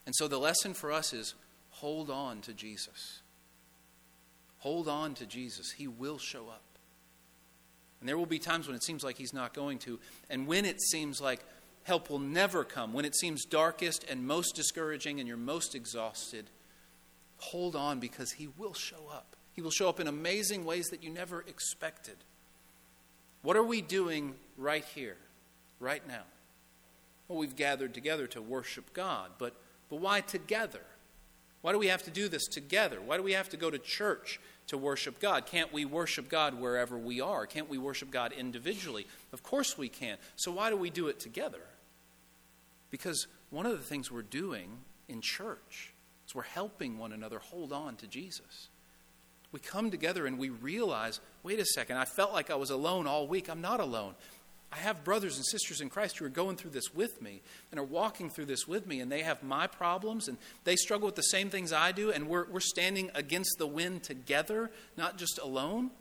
And 0.05 0.15
so 0.15 0.27
the 0.27 0.39
lesson 0.39 0.73
for 0.73 0.91
us 0.91 1.13
is 1.13 1.35
hold 1.69 2.09
on 2.09 2.41
to 2.41 2.53
Jesus. 2.53 3.21
Hold 4.59 4.87
on 4.87 5.13
to 5.15 5.25
Jesus. 5.25 5.71
He 5.71 5.87
will 5.87 6.17
show 6.17 6.47
up. 6.47 6.63
And 7.99 8.07
there 8.07 8.17
will 8.17 8.25
be 8.25 8.39
times 8.39 8.67
when 8.67 8.75
it 8.75 8.83
seems 8.83 9.03
like 9.03 9.17
he's 9.17 9.33
not 9.33 9.53
going 9.53 9.79
to. 9.79 9.99
And 10.29 10.47
when 10.47 10.65
it 10.65 10.81
seems 10.81 11.19
like 11.19 11.43
help 11.83 12.09
will 12.09 12.19
never 12.19 12.63
come, 12.63 12.93
when 12.93 13.05
it 13.05 13.15
seems 13.15 13.45
darkest 13.45 14.03
and 14.09 14.25
most 14.25 14.55
discouraging 14.55 15.19
and 15.19 15.27
you're 15.27 15.37
most 15.37 15.73
exhausted, 15.73 16.45
hold 17.37 17.75
on 17.75 17.99
because 17.99 18.33
he 18.33 18.47
will 18.57 18.73
show 18.73 19.09
up. 19.11 19.35
He 19.53 19.61
will 19.61 19.71
show 19.71 19.89
up 19.89 19.99
in 19.99 20.07
amazing 20.07 20.65
ways 20.65 20.87
that 20.87 21.03
you 21.03 21.09
never 21.09 21.41
expected. 21.41 22.17
What 23.41 23.57
are 23.57 23.63
we 23.63 23.81
doing 23.81 24.35
right 24.57 24.85
here, 24.93 25.17
right 25.79 26.05
now? 26.07 26.23
Well, 27.27 27.39
we've 27.39 27.55
gathered 27.55 27.93
together 27.93 28.27
to 28.27 28.41
worship 28.41 28.93
God, 28.93 29.31
but, 29.37 29.53
but 29.89 29.99
why 29.99 30.21
together? 30.21 30.81
Why 31.61 31.71
do 31.73 31.79
we 31.79 31.87
have 31.87 32.03
to 32.03 32.11
do 32.11 32.29
this 32.29 32.47
together? 32.47 32.99
Why 33.01 33.17
do 33.17 33.23
we 33.23 33.33
have 33.33 33.49
to 33.49 33.57
go 33.57 33.69
to 33.69 33.79
church 33.79 34.39
to 34.67 34.77
worship 34.77 35.19
God? 35.19 35.45
Can't 35.45 35.73
we 35.73 35.85
worship 35.85 36.29
God 36.29 36.59
wherever 36.59 36.97
we 36.97 37.19
are? 37.19 37.45
Can't 37.45 37.69
we 37.69 37.77
worship 37.77 38.11
God 38.11 38.31
individually? 38.31 39.07
Of 39.33 39.43
course 39.43 39.77
we 39.77 39.89
can. 39.89 40.17
So 40.35 40.51
why 40.51 40.69
do 40.69 40.77
we 40.77 40.89
do 40.89 41.07
it 41.07 41.19
together? 41.19 41.61
Because 42.89 43.27
one 43.49 43.65
of 43.65 43.73
the 43.73 43.83
things 43.83 44.11
we're 44.11 44.21
doing 44.21 44.69
in 45.09 45.21
church 45.21 45.93
is 46.25 46.35
we're 46.35 46.43
helping 46.43 46.97
one 46.97 47.11
another 47.11 47.39
hold 47.39 47.73
on 47.73 47.95
to 47.97 48.07
Jesus. 48.07 48.69
We 49.51 49.59
come 49.59 49.89
together 49.91 50.27
and 50.27 50.37
we 50.37 50.49
realize 50.49 51.19
wait 51.43 51.59
a 51.59 51.65
second, 51.65 51.97
I 51.97 52.05
felt 52.05 52.33
like 52.33 52.51
I 52.51 52.55
was 52.55 52.69
alone 52.69 53.07
all 53.07 53.27
week. 53.27 53.49
I'm 53.49 53.61
not 53.61 53.79
alone. 53.79 54.15
I 54.71 54.77
have 54.77 55.03
brothers 55.03 55.37
and 55.37 55.45
sisters 55.45 55.79
in 55.79 55.89
Christ 55.89 56.17
who 56.17 56.25
are 56.25 56.29
going 56.29 56.57
through 56.57 56.71
this 56.71 56.93
with 56.93 57.21
me 57.21 57.41
and 57.71 57.79
are 57.79 57.85
walking 57.85 58.29
through 58.29 58.45
this 58.45 58.67
with 58.67 58.85
me, 58.85 58.99
and 58.99 59.09
they 59.11 59.21
have 59.21 59.41
my 59.41 59.65
problems 59.65 60.27
and 60.27 60.37
they 60.65 60.75
struggle 60.75 61.05
with 61.05 61.15
the 61.15 61.21
same 61.21 61.49
things 61.49 61.71
I 61.71 61.91
do, 61.93 62.11
and 62.11 62.27
we're, 62.27 62.45
we're 62.49 62.59
standing 62.59 63.09
against 63.15 63.55
the 63.57 63.67
wind 63.67 64.03
together, 64.03 64.69
not 64.97 65.17
just 65.17 65.39
alone. 65.41 65.91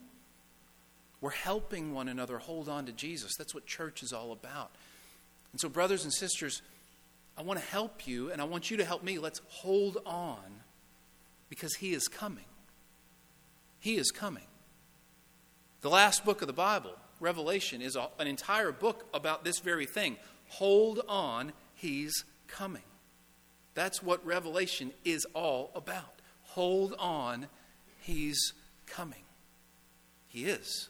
We're 1.20 1.30
helping 1.30 1.94
one 1.94 2.08
another 2.08 2.38
hold 2.38 2.68
on 2.68 2.87
to 2.87 2.92
Jesus. 2.92 3.37
That's 3.37 3.54
what 3.54 3.66
church 3.66 4.02
is 4.02 4.12
all 4.12 4.32
about. 4.32 4.73
And 5.52 5.61
so, 5.61 5.68
brothers 5.68 6.04
and 6.04 6.12
sisters, 6.12 6.61
I 7.38 7.42
want 7.42 7.61
to 7.61 7.66
help 7.66 8.06
you, 8.06 8.30
and 8.30 8.40
I 8.40 8.44
want 8.44 8.70
you 8.70 8.76
to 8.78 8.85
help 8.85 9.02
me. 9.02 9.18
Let's 9.18 9.40
hold 9.49 9.99
on 10.04 10.61
because 11.49 11.75
He 11.76 11.94
is 11.94 12.08
coming. 12.08 12.44
He 13.78 13.96
is 13.96 14.11
coming. 14.11 14.44
The 15.82 15.88
last 15.88 16.25
book 16.25 16.40
of 16.42 16.49
the 16.49 16.52
Bible 16.52 16.94
Revelation 17.20 17.80
is 17.80 17.96
an 18.18 18.26
entire 18.26 18.73
book 18.73 19.06
about 19.14 19.44
this 19.44 19.58
very 19.58 19.87
thing. 19.87 20.16
Hold 20.49 21.00
on, 21.08 21.52
he's 21.75 22.25
coming. 22.46 22.82
That's 23.75 24.02
what 24.02 24.25
Revelation 24.25 24.92
is 25.04 25.26
all 25.35 25.70
about. 25.75 26.20
Hold 26.42 26.94
on, 26.99 27.46
he's 28.00 28.52
coming. 28.87 29.25
He 30.28 30.44
is. 30.44 30.88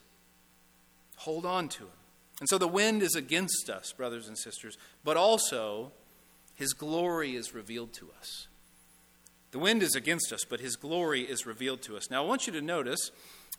Hold 1.18 1.47
on 1.47 1.68
to 1.71 1.85
him. 1.85 1.90
And 2.40 2.49
so 2.49 2.59
the 2.59 2.68
wind 2.68 3.02
is 3.02 3.14
against 3.14 3.71
us, 3.71 3.92
brothers 3.92 4.28
and 4.28 4.37
sisters, 4.37 4.76
but 5.02 5.16
also 5.16 5.92
his 6.54 6.73
glory 6.75 7.35
is 7.35 7.54
revealed 7.54 7.92
to 7.95 8.11
us. 8.18 8.49
The 9.52 9.59
wind 9.59 9.83
is 9.83 9.95
against 9.95 10.33
us, 10.33 10.45
but 10.45 10.61
his 10.61 10.76
glory 10.76 11.23
is 11.23 11.47
revealed 11.47 11.80
to 11.83 11.97
us. 11.97 12.11
Now, 12.11 12.23
I 12.23 12.26
want 12.26 12.47
you 12.47 12.52
to 12.52 12.61
notice 12.61 13.11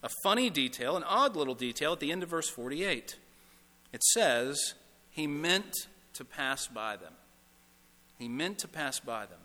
a 0.03 0.09
funny 0.23 0.49
detail, 0.49 0.95
an 0.95 1.03
odd 1.03 1.35
little 1.35 1.55
detail 1.55 1.93
at 1.93 1.99
the 1.99 2.11
end 2.11 2.23
of 2.23 2.29
verse 2.29 2.49
48. 2.49 3.17
It 3.93 4.03
says, 4.03 4.73
He 5.09 5.27
meant 5.27 5.87
to 6.13 6.25
pass 6.25 6.67
by 6.67 6.97
them. 6.97 7.13
He 8.17 8.27
meant 8.27 8.59
to 8.59 8.67
pass 8.67 8.99
by 8.99 9.25
them. 9.25 9.39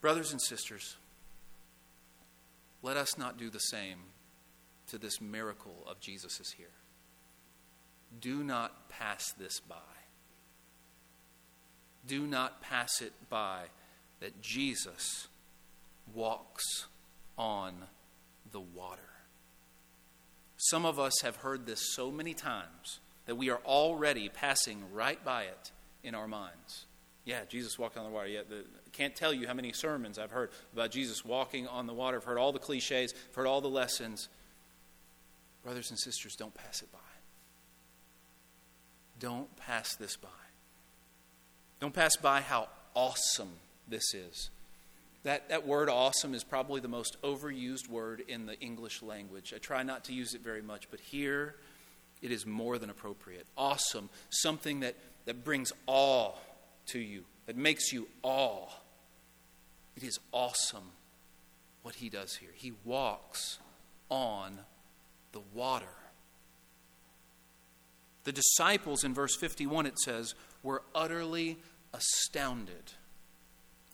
Brothers 0.00 0.32
and 0.32 0.40
sisters, 0.40 0.96
let 2.82 2.96
us 2.96 3.18
not 3.18 3.38
do 3.38 3.50
the 3.50 3.58
same 3.58 3.98
to 4.88 4.98
this 4.98 5.20
miracle 5.20 5.84
of 5.88 6.00
Jesus 6.00 6.38
is 6.40 6.52
here. 6.52 6.66
Do 8.20 8.44
not 8.44 8.88
pass 8.88 9.32
this 9.32 9.58
by. 9.60 9.76
Do 12.06 12.26
not 12.26 12.62
pass 12.62 13.00
it 13.00 13.12
by 13.28 13.64
that 14.20 14.40
Jesus 14.40 15.26
walks 16.14 16.86
on 17.36 17.74
the 18.52 18.60
water. 18.60 19.15
Some 20.56 20.86
of 20.86 20.98
us 20.98 21.20
have 21.22 21.36
heard 21.36 21.66
this 21.66 21.94
so 21.94 22.10
many 22.10 22.34
times 22.34 23.00
that 23.26 23.36
we 23.36 23.50
are 23.50 23.60
already 23.64 24.28
passing 24.28 24.82
right 24.92 25.22
by 25.24 25.44
it 25.44 25.72
in 26.02 26.14
our 26.14 26.28
minds. 26.28 26.86
Yeah, 27.24 27.40
Jesus 27.48 27.78
walked 27.78 27.96
on 27.96 28.04
the 28.04 28.10
water. 28.10 28.28
Yeah, 28.28 28.42
the, 28.48 28.64
can't 28.92 29.14
tell 29.14 29.34
you 29.34 29.46
how 29.46 29.54
many 29.54 29.72
sermons 29.72 30.18
I've 30.18 30.30
heard 30.30 30.50
about 30.72 30.92
Jesus 30.92 31.24
walking 31.24 31.66
on 31.66 31.86
the 31.86 31.92
water. 31.92 32.18
I've 32.18 32.24
heard 32.24 32.38
all 32.38 32.52
the 32.52 32.58
cliches, 32.58 33.12
I've 33.30 33.34
heard 33.34 33.46
all 33.46 33.60
the 33.60 33.68
lessons. 33.68 34.28
Brothers 35.62 35.90
and 35.90 35.98
sisters, 35.98 36.36
don't 36.36 36.54
pass 36.54 36.82
it 36.82 36.92
by. 36.92 36.98
Don't 39.18 39.54
pass 39.56 39.96
this 39.96 40.16
by. 40.16 40.28
Don't 41.80 41.92
pass 41.92 42.16
by 42.16 42.40
how 42.40 42.68
awesome 42.94 43.50
this 43.88 44.14
is. 44.14 44.50
That, 45.26 45.48
that 45.48 45.66
word 45.66 45.88
awesome 45.88 46.34
is 46.34 46.44
probably 46.44 46.80
the 46.80 46.86
most 46.86 47.20
overused 47.22 47.88
word 47.88 48.22
in 48.28 48.46
the 48.46 48.56
English 48.60 49.02
language. 49.02 49.52
I 49.52 49.58
try 49.58 49.82
not 49.82 50.04
to 50.04 50.12
use 50.12 50.34
it 50.34 50.40
very 50.40 50.62
much, 50.62 50.88
but 50.88 51.00
here 51.00 51.56
it 52.22 52.30
is 52.30 52.46
more 52.46 52.78
than 52.78 52.90
appropriate. 52.90 53.44
Awesome, 53.58 54.08
something 54.30 54.80
that, 54.80 54.94
that 55.24 55.42
brings 55.42 55.72
awe 55.88 56.30
to 56.90 57.00
you, 57.00 57.24
that 57.46 57.56
makes 57.56 57.92
you 57.92 58.06
awe. 58.22 58.68
It 59.96 60.04
is 60.04 60.20
awesome 60.30 60.92
what 61.82 61.96
he 61.96 62.08
does 62.08 62.36
here. 62.36 62.50
He 62.54 62.74
walks 62.84 63.58
on 64.08 64.60
the 65.32 65.40
water. 65.52 65.86
The 68.22 68.30
disciples 68.30 69.02
in 69.02 69.12
verse 69.12 69.34
51, 69.34 69.86
it 69.86 69.98
says, 69.98 70.36
were 70.62 70.82
utterly 70.94 71.58
astounded. 71.92 72.92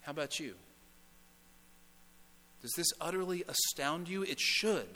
How 0.03 0.11
about 0.11 0.39
you? 0.39 0.57
Does 2.63 2.73
this 2.77 2.93
utterly 3.01 3.45
astound 3.49 4.09
you? 4.09 4.23
It 4.23 4.41
should. 4.41 4.89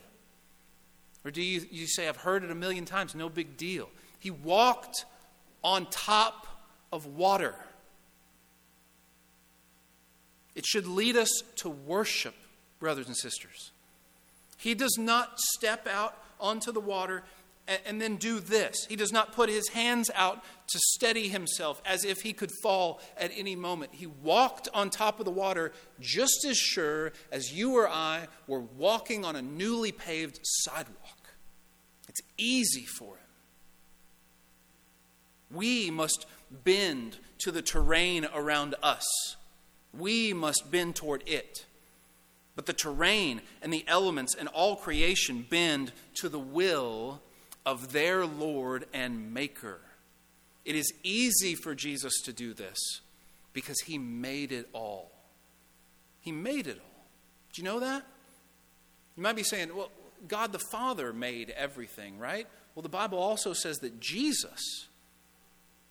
Or 1.25 1.31
do 1.31 1.43
you, 1.43 1.67
you 1.71 1.89
say, 1.89 2.09
I've 2.09 2.19
heard 2.19 2.45
it 2.45 2.51
a 2.51 2.55
million 2.55 2.85
times, 2.85 3.15
no 3.15 3.29
big 3.29 3.57
deal? 3.57 3.91
He 4.21 4.31
walked 4.31 5.05
on 5.65 5.87
top 5.87 6.47
of 6.93 7.07
water. 7.07 7.57
It 10.55 10.65
should 10.65 10.87
lead 10.87 11.17
us 11.17 11.31
to 11.57 11.69
worship, 11.69 12.35
brothers 12.79 13.09
and 13.09 13.17
sisters. 13.17 13.73
He 14.57 14.75
does 14.75 14.97
not 14.99 15.39
step 15.39 15.89
out 15.89 16.17
onto 16.41 16.71
the 16.71 16.81
water 16.81 17.25
and, 17.85 18.01
then 18.01 18.17
do 18.17 18.39
this. 18.39 18.87
He 18.89 18.97
does 18.97 19.13
not 19.13 19.33
put 19.33 19.49
his 19.49 19.69
hands 19.69 20.11
out 20.15 20.43
to 20.69 20.79
steady 20.79 21.29
himself 21.29 21.83
as 21.85 22.05
if 22.05 22.23
he 22.23 22.33
could 22.33 22.53
fall 22.63 23.01
at 23.17 23.33
any 23.37 23.57
moment. 23.57 23.95
He 23.95 24.07
walked 24.07 24.69
on 24.73 24.91
top 24.91 25.19
of 25.19 25.25
the 25.25 25.33
water 25.33 25.73
just 26.01 26.45
as 26.49 26.57
sure 26.57 27.13
as 27.33 27.53
you 27.53 27.77
or 27.77 27.89
I 27.89 28.29
were 28.47 28.61
walking 28.61 29.25
on 29.25 29.35
a 29.37 29.43
newly 29.43 29.93
paved 29.93 30.39
sidewalk. 30.43 31.35
It's 32.09 32.21
easy 32.39 32.85
for 32.85 33.15
him. 33.15 33.23
We 35.51 35.91
must 35.91 36.27
bend 36.51 37.19
to 37.39 37.51
the 37.51 37.63
terrain 37.63 38.27
around 38.35 38.75
us. 38.83 39.05
We 39.93 40.33
must 40.33 40.71
bend 40.71 40.97
toward 40.97 41.23
it. 41.27 41.67
But 42.55 42.67
the 42.67 42.73
terrain 42.73 43.43
and 43.61 43.73
the 43.73 43.85
elements 43.87 44.35
and 44.35 44.49
all 44.49 44.77
creation 44.77 45.47
bend 45.49 45.93
to 46.15 46.29
the 46.29 46.39
will 46.39 47.21
of 47.67 47.93
their 47.93 48.25
Lord 48.25 48.87
and 48.95 49.35
Maker. 49.35 49.81
It 50.65 50.77
is 50.77 50.93
easy 51.03 51.55
for 51.55 51.75
Jesus 51.75 52.23
to 52.25 52.33
do 52.33 52.55
this 52.55 52.79
because 53.53 53.81
he 53.81 53.99
made 53.99 54.53
it 54.53 54.69
all. 54.73 55.11
He 56.21 56.33
made 56.33 56.67
it 56.67 56.79
all. 56.79 57.05
Do 57.53 57.63
you 57.63 57.65
know 57.65 57.81
that? 57.81 58.05
You 59.17 59.23
might 59.23 59.37
be 59.37 59.43
saying, 59.43 59.75
well, 59.75 59.91
God 60.29 60.53
the 60.53 60.63
Father 60.71 61.13
made 61.13 61.51
everything, 61.51 62.19
right? 62.19 62.47
Well, 62.75 62.83
the 62.83 62.89
Bible 62.89 63.19
also 63.19 63.53
says 63.53 63.79
that 63.79 64.01
Jesus, 64.01 64.87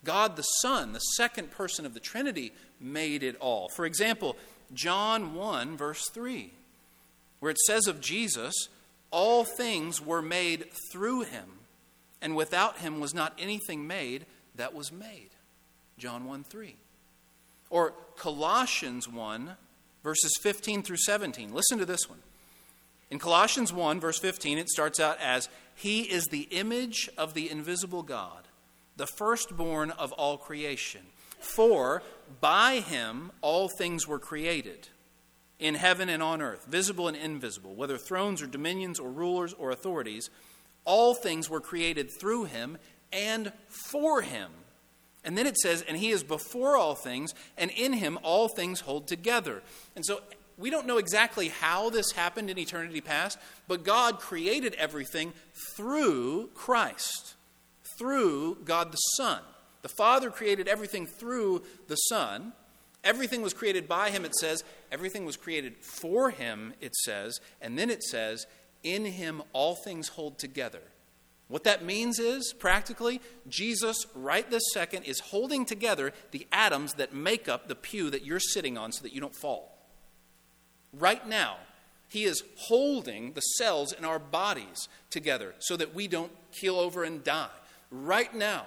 God 0.04 0.36
the 0.36 0.44
Son, 0.44 0.94
the 0.94 1.00
second 1.00 1.52
person 1.52 1.86
of 1.86 1.94
the 1.94 2.00
Trinity, 2.00 2.54
made 2.80 3.24
it 3.24 3.36
all. 3.40 3.70
For 3.70 3.86
example, 3.86 4.36
John 4.74 5.34
1, 5.36 5.78
verse 5.78 6.10
3, 6.14 6.52
where 7.40 7.52
it 7.52 7.58
says 7.66 7.88
of 7.88 8.02
Jesus, 8.02 8.54
all 9.12 9.44
things 9.44 10.02
were 10.02 10.22
made 10.22 10.66
through 10.92 11.22
him, 11.22 11.46
and 12.26 12.36
without 12.36 12.80
him 12.80 13.00
was 13.00 13.14
not 13.14 13.38
anything 13.38 13.86
made 13.86 14.26
that 14.56 14.74
was 14.74 14.92
made. 14.92 15.30
John 16.00 16.26
1 16.26 16.44
3. 16.44 16.76
Or 17.70 17.94
Colossians 18.18 19.08
1, 19.08 19.52
verses 20.04 20.36
15 20.42 20.82
through 20.82 20.98
17. 20.98 21.54
Listen 21.54 21.78
to 21.78 21.86
this 21.86 22.10
one. 22.10 22.18
In 23.12 23.20
Colossians 23.20 23.72
1, 23.72 24.00
verse 24.00 24.18
15, 24.18 24.58
it 24.58 24.70
starts 24.70 25.00
out 25.00 25.20
as 25.22 25.50
He 25.76 26.02
is 26.02 26.26
the 26.26 26.48
image 26.50 27.12
of 27.16 27.36
the 27.36 27.48
invisible 27.48 28.02
God, 28.02 28.48
the 28.98 29.06
firstborn 29.06 29.92
of 29.92 30.12
all 30.14 30.40
creation. 30.40 31.02
For 31.40 32.02
by 32.42 32.80
him 32.80 33.32
all 33.42 33.70
things 33.70 34.08
were 34.08 34.18
created, 34.18 34.90
in 35.60 35.76
heaven 35.76 36.10
and 36.10 36.24
on 36.24 36.42
earth, 36.42 36.66
visible 36.66 37.08
and 37.08 37.16
invisible, 37.16 37.76
whether 37.76 38.00
thrones 38.00 38.42
or 38.42 38.48
dominions 38.48 39.00
or 39.00 39.12
rulers 39.12 39.54
or 39.54 39.70
authorities, 39.70 40.32
all 40.86 41.14
things 41.14 41.50
were 41.50 41.60
created 41.60 42.10
through 42.10 42.46
him 42.46 42.78
and 43.12 43.52
for 43.68 44.22
him. 44.22 44.52
And 45.24 45.38
then 45.38 45.48
it 45.48 45.58
says, 45.58 45.82
and 45.82 45.98
he 45.98 46.12
is 46.12 46.24
before 46.24 46.78
all 46.78 46.94
things, 46.94 47.34
and 47.58 47.72
in 47.72 47.94
him 47.94 48.20
all 48.22 48.48
things 48.48 48.82
hold 48.82 49.08
together. 49.08 49.64
And 49.96 50.06
so 50.06 50.22
we 50.58 50.70
don't 50.70 50.86
know 50.86 50.98
exactly 50.98 51.50
how 51.50 51.90
this 51.90 52.12
happened 52.12 52.50
in 52.50 52.60
eternity 52.60 53.02
past, 53.02 53.40
but 53.68 53.84
God 53.84 54.20
created 54.20 54.76
everything 54.76 55.34
through 55.76 56.50
Christ, 56.54 57.34
through 57.98 58.60
God 58.64 58.92
the 58.92 58.98
Son. 58.98 59.42
The 59.82 59.90
Father 59.90 60.30
created 60.30 60.68
everything 60.68 61.08
through 61.08 61.64
the 61.88 61.96
Son. 61.96 62.54
Everything 63.04 63.42
was 63.42 63.54
created 63.54 63.88
by 63.88 64.12
him, 64.12 64.26
it 64.26 64.36
says. 64.36 64.64
Everything 64.92 65.26
was 65.26 65.38
created 65.38 65.76
for 65.78 66.30
him, 66.30 66.74
it 66.82 66.96
says. 66.96 67.40
And 67.62 67.78
then 67.78 67.90
it 67.90 68.02
says, 68.04 68.48
in 68.86 69.06
him 69.06 69.42
all 69.52 69.76
things 69.76 70.10
hold 70.10 70.40
together. 70.40 70.82
What 71.48 71.66
that 71.66 71.84
means 71.84 72.18
is, 72.18 72.54
practically, 72.54 73.22
Jesus, 73.48 74.06
right 74.16 74.50
this 74.50 74.64
second, 74.74 75.04
is 75.04 75.20
holding 75.20 75.66
together 75.66 76.12
the 76.32 76.48
atoms 76.52 76.94
that 76.94 77.14
make 77.14 77.48
up 77.50 77.68
the 77.68 77.76
pew 77.76 78.10
that 78.10 78.26
you're 78.26 78.40
sitting 78.40 78.78
on 78.78 78.92
so 78.92 79.04
that 79.04 79.14
you 79.14 79.22
don't 79.22 79.36
fall. 79.36 79.78
Right 80.92 81.28
now, 81.28 81.58
he 82.08 82.24
is 82.24 82.44
holding 82.58 83.34
the 83.34 83.42
cells 83.42 83.92
in 83.92 84.06
our 84.06 84.20
bodies 84.20 84.88
together 85.10 85.54
so 85.60 85.76
that 85.78 85.94
we 85.94 86.08
don't 86.08 86.32
keel 86.52 86.78
over 86.78 87.04
and 87.04 87.24
die. 87.24 87.50
Right 87.92 88.34
now, 88.34 88.66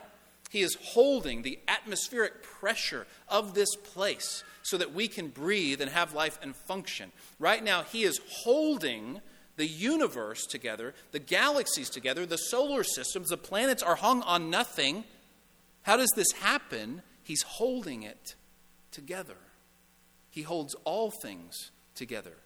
he 0.50 0.60
is 0.62 0.76
holding 0.80 1.42
the 1.42 1.58
atmospheric 1.66 2.42
pressure 2.42 3.06
of 3.28 3.54
this 3.54 3.74
place 3.74 4.44
so 4.62 4.76
that 4.78 4.94
we 4.94 5.08
can 5.08 5.28
breathe 5.28 5.80
and 5.80 5.90
have 5.90 6.14
life 6.14 6.38
and 6.42 6.54
function. 6.54 7.12
Right 7.38 7.62
now, 7.62 7.82
he 7.82 8.04
is 8.04 8.20
holding 8.42 9.20
the 9.58 9.66
universe 9.66 10.46
together, 10.46 10.94
the 11.10 11.18
galaxies 11.18 11.90
together, 11.90 12.24
the 12.24 12.36
solar 12.36 12.84
systems, 12.84 13.28
the 13.28 13.36
planets 13.36 13.82
are 13.82 13.96
hung 13.96 14.22
on 14.22 14.50
nothing. 14.50 15.04
How 15.82 15.96
does 15.96 16.12
this 16.14 16.30
happen? 16.40 17.02
He's 17.24 17.42
holding 17.42 18.04
it 18.04 18.36
together. 18.92 19.36
He 20.30 20.42
holds 20.42 20.74
all 20.84 21.10
things 21.10 21.72
together. 21.96 22.36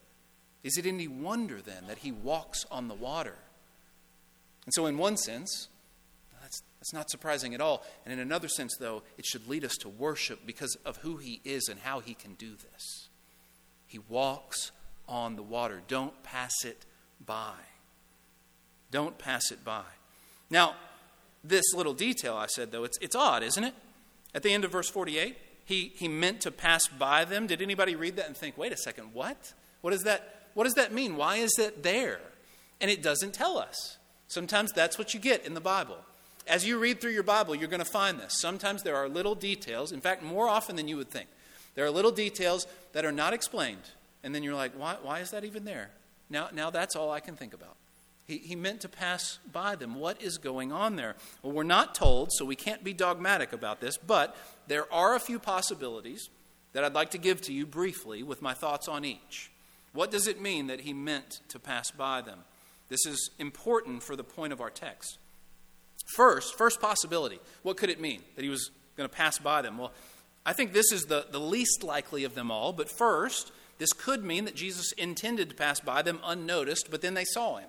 Is 0.64 0.79
it 0.79 0.87
any 0.87 1.07
wonder 1.07 1.61
then 1.61 1.87
that 1.87 1.98
he 1.98 2.11
walks 2.11 2.64
on 2.70 2.88
the 2.88 2.94
water? 2.94 3.37
And 4.64 4.72
so, 4.72 4.87
in 4.87 4.96
one 4.96 5.18
sense, 5.18 5.68
that's, 6.40 6.62
that's 6.79 6.94
not 6.94 7.11
surprising 7.11 7.53
at 7.53 7.61
all. 7.61 7.85
And 8.07 8.14
in 8.14 8.20
another 8.20 8.48
sense, 8.48 8.75
though, 8.81 9.03
it 9.18 9.27
should 9.27 9.48
lead 9.48 9.64
us 9.64 9.77
to 9.81 9.88
worship 9.90 10.46
because 10.46 10.77
of 10.87 10.98
who 10.98 11.18
he 11.18 11.42
is 11.44 11.68
and 11.68 11.81
how 11.81 12.01
he 12.01 12.14
can 12.14 12.35
do 12.35 12.53
this. 12.53 13.09
He 13.87 13.98
walks 13.98 14.70
on 15.07 15.37
the 15.37 15.42
water. 15.42 15.83
Don't 15.88 16.22
pass 16.22 16.64
it 16.64 16.87
by. 17.26 17.54
Don't 18.90 19.18
pass 19.18 19.50
it 19.50 19.64
by. 19.64 19.85
Now, 20.50 20.74
this 21.42 21.64
little 21.74 21.94
detail 21.94 22.35
I 22.35 22.46
said, 22.46 22.72
though, 22.72 22.85
it's, 22.85 22.98
it's 23.00 23.16
odd, 23.16 23.42
isn't 23.42 23.64
it? 23.64 23.74
At 24.35 24.42
the 24.42 24.52
end 24.52 24.64
of 24.64 24.72
verse 24.72 24.88
48, 24.88 25.37
he, 25.64 25.92
he 25.94 26.08
meant 26.08 26.40
to 26.42 26.50
pass 26.50 26.87
by 26.88 27.24
them. 27.24 27.46
Did 27.46 27.62
anybody 27.62 27.96
read 27.96 28.16
that 28.16 28.26
and 28.26 28.37
think, 28.37 28.56
wait 28.58 28.72
a 28.72 28.76
second, 28.76 29.11
what? 29.12 29.52
What 29.80 29.90
does 29.90 30.02
that, 30.02 30.48
what 30.54 30.64
does 30.64 30.74
that 30.74 30.92
mean? 30.92 31.16
Why 31.16 31.37
is 31.37 31.58
it 31.58 31.82
there? 31.82 32.20
And 32.80 32.90
it 32.90 33.02
doesn't 33.02 33.32
tell 33.32 33.58
us. 33.58 33.96
Sometimes 34.28 34.72
that's 34.72 34.98
what 34.98 35.14
you 35.14 35.20
get 35.20 35.46
in 35.46 35.54
the 35.54 35.61
Bible. 35.61 35.98
As 36.46 36.66
you 36.66 36.78
read 36.78 37.00
through 37.00 37.12
your 37.12 37.22
Bible, 37.22 37.54
you're 37.54 37.68
going 37.68 37.80
to 37.80 37.85
find 37.85 38.18
this. 38.18 38.40
Sometimes 38.40 38.82
there 38.82 38.96
are 38.96 39.08
little 39.08 39.35
details, 39.35 39.92
in 39.92 40.00
fact, 40.00 40.22
more 40.22 40.48
often 40.48 40.76
than 40.76 40.88
you 40.88 40.96
would 40.96 41.11
think. 41.11 41.28
There 41.74 41.85
are 41.85 41.90
little 41.90 42.11
details 42.11 42.66
that 42.92 43.04
are 43.04 43.12
not 43.12 43.32
explained. 43.32 43.90
And 44.24 44.35
then 44.35 44.42
you're 44.42 44.54
like, 44.54 44.72
why, 44.72 44.96
why 45.02 45.20
is 45.20 45.30
that 45.30 45.44
even 45.44 45.64
there? 45.64 45.90
Now, 46.33 46.49
now 46.53 46.71
that's 46.71 46.97
all 46.97 47.11
I 47.11 47.21
can 47.21 47.37
think 47.37 47.53
about. 47.53 47.77
He, 48.27 48.38
he 48.38 48.57
meant 48.57 48.81
to 48.81 48.88
pass 48.88 49.38
by 49.53 49.77
them. 49.77 49.97
What 49.97 50.23
is 50.23 50.38
going 50.38 50.73
on 50.73 50.97
there? 50.97 51.14
Well, 51.42 51.53
we're 51.53 51.62
not 51.64 51.95
told, 51.95 52.31
so 52.33 52.45
we 52.45 52.57
can't 52.57 52.83
be 52.83 52.95
dogmatic 52.95 53.53
about 53.53 53.81
this, 53.81 53.99
but 53.99 54.35
there 54.66 54.92
are 54.92 55.14
a 55.14 55.21
few 55.21 55.38
possibilities 55.38 56.31
that 56.73 56.85
I'd 56.85 56.95
like 56.95 57.11
to 57.11 57.18
give 57.18 57.42
to 57.42 57.53
you 57.53 57.66
briefly 57.66 58.23
with 58.23 58.40
my 58.40 58.55
thoughts 58.55 58.88
on 58.88 59.05
each. 59.05 59.51
What 59.92 60.11
does 60.11 60.27
it 60.27 60.40
mean 60.40 60.68
that 60.68 60.81
he 60.81 60.95
meant 60.95 61.40
to 61.49 61.59
pass 61.59 61.90
by 61.90 62.23
them? 62.23 62.38
This 62.88 63.05
is 63.07 63.31
important 63.38 64.03
for 64.03 64.16
the 64.16 64.25
point 64.25 64.55
of 64.55 64.61
our 64.61 64.71
text. 64.71 65.18
First, 66.16 66.57
first 66.57 66.81
possibility, 66.81 67.40
what 67.62 67.77
could 67.77 67.90
it 67.90 68.01
mean 68.01 68.23
that 68.37 68.42
he 68.42 68.49
was 68.49 68.71
going 68.97 69.09
to 69.09 69.14
pass 69.14 69.38
by 69.38 69.61
them? 69.61 69.77
Well, 69.77 69.92
I 70.47 70.55
think 70.55 70.73
this 70.73 70.90
is 70.92 71.05
the, 71.05 71.27
the 71.31 71.40
least 71.40 71.83
likely 71.85 72.25
of 72.25 72.35
them 72.35 72.51
all, 72.51 72.73
but 72.73 72.88
first, 72.88 73.53
this 73.83 73.92
could 73.92 74.23
mean 74.23 74.45
that 74.45 74.55
Jesus 74.55 74.92
intended 74.92 75.49
to 75.49 75.57
pass 75.57 75.81
by 75.81 76.03
them 76.03 76.21
unnoticed, 76.25 76.88
but 76.88 77.03
then 77.03 77.14
they 77.14 77.25
saw 77.25 77.57
him. 77.57 77.68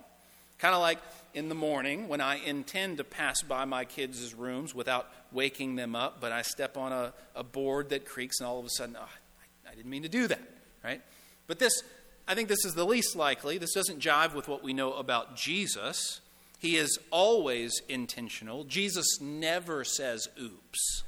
Kind 0.59 0.75
of 0.75 0.79
like 0.79 0.99
in 1.33 1.49
the 1.49 1.55
morning 1.55 2.07
when 2.07 2.21
I 2.21 2.35
intend 2.35 2.99
to 2.99 3.03
pass 3.03 3.41
by 3.41 3.65
my 3.65 3.83
kids' 3.83 4.31
rooms 4.35 4.75
without 4.75 5.09
waking 5.31 5.75
them 5.75 5.95
up, 5.95 6.21
but 6.21 6.31
I 6.31 6.43
step 6.43 6.77
on 6.77 6.91
a, 6.91 7.15
a 7.35 7.43
board 7.43 7.89
that 7.89 8.05
creaks 8.05 8.39
and 8.39 8.45
all 8.45 8.59
of 8.59 8.65
a 8.65 8.69
sudden, 8.69 8.95
oh, 8.95 9.03
I, 9.05 9.71
I 9.71 9.73
didn't 9.73 9.89
mean 9.89 10.03
to 10.03 10.07
do 10.07 10.27
that, 10.27 10.47
right? 10.83 11.01
But 11.47 11.57
this, 11.57 11.81
I 12.27 12.35
think 12.35 12.47
this 12.47 12.63
is 12.63 12.75
the 12.75 12.85
least 12.85 13.15
likely. 13.15 13.57
This 13.57 13.73
doesn't 13.73 13.99
jive 13.99 14.35
with 14.35 14.47
what 14.47 14.63
we 14.63 14.71
know 14.71 14.93
about 14.93 15.35
Jesus. 15.35 16.21
He 16.59 16.77
is 16.77 16.99
always 17.09 17.81
intentional. 17.89 18.65
Jesus 18.65 19.19
never 19.19 19.83
says 19.83 20.27
oops, 20.39 21.05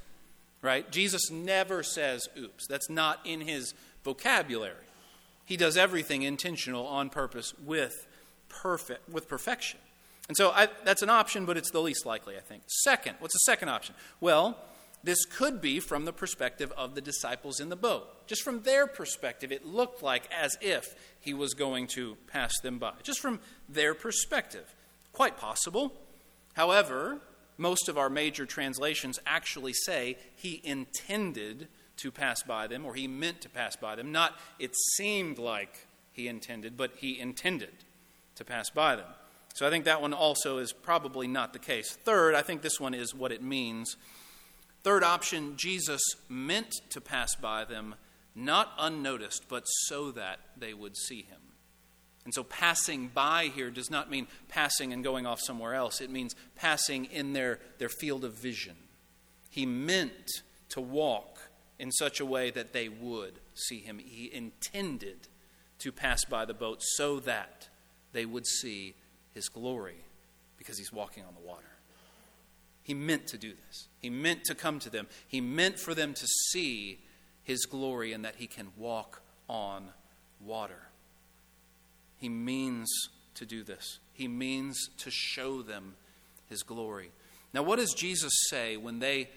right? 0.63 0.91
Jesus 0.91 1.30
never 1.30 1.84
says 1.84 2.28
oops. 2.36 2.65
That's 2.68 2.89
not 2.89 3.20
in 3.24 3.41
his 3.41 3.76
vocabulary. 4.04 4.85
He 5.45 5.58
does 5.58 5.77
everything 5.77 6.23
intentional 6.23 6.86
on 6.88 7.10
purpose 7.10 7.53
with 7.63 8.08
perfect 8.49 9.10
with 9.10 9.27
perfection. 9.27 9.79
And 10.27 10.36
so 10.36 10.49
I, 10.49 10.69
that's 10.84 11.01
an 11.03 11.10
option, 11.10 11.45
but 11.45 11.55
it's 11.55 11.71
the 11.71 11.81
least 11.81 12.05
likely, 12.05 12.36
I 12.36 12.39
think. 12.39 12.63
Second, 12.67 13.17
what's 13.19 13.36
the 13.36 13.39
second 13.39 13.69
option? 13.69 13.93
Well, 14.19 14.58
this 15.03 15.23
could 15.25 15.62
be 15.62 15.79
from 15.79 16.05
the 16.05 16.13
perspective 16.13 16.73
of 16.75 16.95
the 16.95 17.01
disciples 17.01 17.60
in 17.60 17.69
the 17.69 17.75
boat. 17.75 18.25
Just 18.25 18.41
from 18.41 18.63
their 18.63 18.88
perspective, 18.88 19.51
it 19.51 19.63
looked 19.63 20.01
like 20.01 20.27
as 20.36 20.58
if 20.62 20.95
he 21.21 21.34
was 21.34 21.53
going 21.53 21.86
to 21.88 22.17
pass 22.25 22.51
them 22.63 22.79
by. 22.79 22.93
Just 23.03 23.19
from 23.19 23.39
their 23.69 23.93
perspective. 23.93 24.73
Quite 25.13 25.38
possible. 25.38 25.93
However, 26.55 27.19
most 27.58 27.88
of 27.88 27.99
our 27.99 28.10
major 28.10 28.47
translations 28.47 29.19
actually 29.27 29.73
say 29.73 30.17
he 30.36 30.60
intended 30.63 31.67
to 31.97 32.12
pass 32.12 32.43
by 32.43 32.67
them, 32.67 32.86
or 32.86 32.95
he 32.95 33.08
meant 33.08 33.41
to 33.41 33.49
pass 33.49 33.75
by 33.75 33.95
them. 33.95 34.12
Not 34.12 34.38
it 34.60 34.75
seemed 34.95 35.38
like 35.38 35.88
he 36.12 36.27
intended, 36.27 36.77
but 36.77 36.93
he 36.97 37.19
intended 37.19 37.73
to 38.36 38.45
pass 38.45 38.69
by 38.69 38.95
them. 38.95 39.08
So 39.53 39.65
I 39.65 39.69
think 39.69 39.86
that 39.86 40.01
one 40.01 40.13
also 40.13 40.58
is 40.58 40.73
probably 40.73 41.27
not 41.27 41.53
the 41.53 41.60
case. 41.60 41.93
Third, 41.93 42.36
I 42.36 42.41
think 42.41 42.62
this 42.62 42.79
one 42.79 42.93
is 42.93 43.15
what 43.15 43.31
it 43.31 43.41
means 43.41 43.95
Third 44.86 45.03
option 45.03 45.58
Jesus 45.58 45.99
meant 46.29 46.71
to 46.91 47.01
pass 47.01 47.34
by 47.34 47.65
them, 47.65 47.95
not 48.36 48.71
unnoticed, 48.77 49.45
but 49.49 49.63
so 49.63 50.12
that 50.12 50.38
they 50.55 50.75
would 50.75 50.95
see 50.95 51.23
him. 51.23 51.39
And 52.23 52.31
so 52.31 52.43
passing 52.43 53.08
by 53.08 53.45
here 53.45 53.71
does 53.71 53.89
not 53.89 54.12
mean 54.12 54.27
passing 54.47 54.93
and 54.93 55.03
going 55.03 55.25
off 55.25 55.39
somewhere 55.41 55.73
else. 55.73 56.01
It 56.01 56.12
means 56.12 56.36
passing 56.55 57.05
in 57.05 57.34
their, 57.34 57.58
their 57.79 57.89
field 57.89 58.23
of 58.23 58.34
vision. 58.34 58.75
He 59.49 59.65
meant 59.65 60.29
to 60.69 60.81
walk 60.81 61.35
in 61.80 61.92
such 61.92 62.20
a 62.20 62.26
way 62.26 62.52
that 62.52 62.74
they 62.74 62.90
would 62.90 63.40
see 63.54 63.80
him. 63.80 64.00
He 64.00 64.32
intended 64.34 65.28
to 65.80 65.92
pass 65.92 66.24
by 66.26 66.46
the 66.46 66.54
boat 66.54 66.82
so 66.82 67.20
that 67.22 67.70
they 68.14 68.26
would 68.26 68.48
see 68.48 68.96
his 69.34 69.50
glory 69.50 70.06
because 70.58 70.78
he's 70.78 70.94
walking 70.94 71.24
on 71.24 71.34
the 71.36 71.46
water. 71.48 71.64
He 72.82 72.94
meant 72.94 73.28
to 73.28 73.38
do 73.38 73.54
this. 73.68 73.88
He 74.00 74.10
meant 74.10 74.44
to 74.46 74.56
come 74.56 74.80
to 74.80 74.90
them. 74.90 75.08
He 75.28 75.42
meant 75.42 75.80
for 75.80 75.94
them 75.94 76.14
to 76.14 76.28
see 76.52 77.00
his 77.44 77.66
glory 77.66 78.14
and 78.14 78.24
that 78.24 78.36
he 78.38 78.48
can 78.48 78.68
walk 78.78 79.22
on 79.50 79.90
water. 80.40 80.90
He 82.18 82.30
means 82.30 82.90
to 83.36 83.46
do 83.46 83.64
this. 83.64 84.00
He 84.14 84.28
means 84.28 84.90
to 85.00 85.12
show 85.12 85.62
them 85.62 85.96
his 86.48 86.64
glory. 86.64 87.12
Now, 87.54 87.64
what 87.64 87.80
does 87.80 87.94
Jesus 87.94 88.32
say 88.50 88.78
when 88.78 89.00
they 89.00 89.30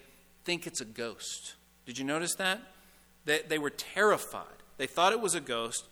think 0.43 0.67
it's 0.67 0.81
a 0.81 0.85
ghost? 0.85 1.55
Did 1.89 1.97
you 1.97 2.05
notice 2.05 2.35
that? 2.35 2.61
They, 3.25 3.41
they 3.47 3.57
were 3.57 3.71
terrified. 3.71 4.43
They 4.77 4.85
thought 4.85 5.11
it 5.11 5.19
was 5.19 5.33
a 5.33 5.41
ghost. 5.41 5.85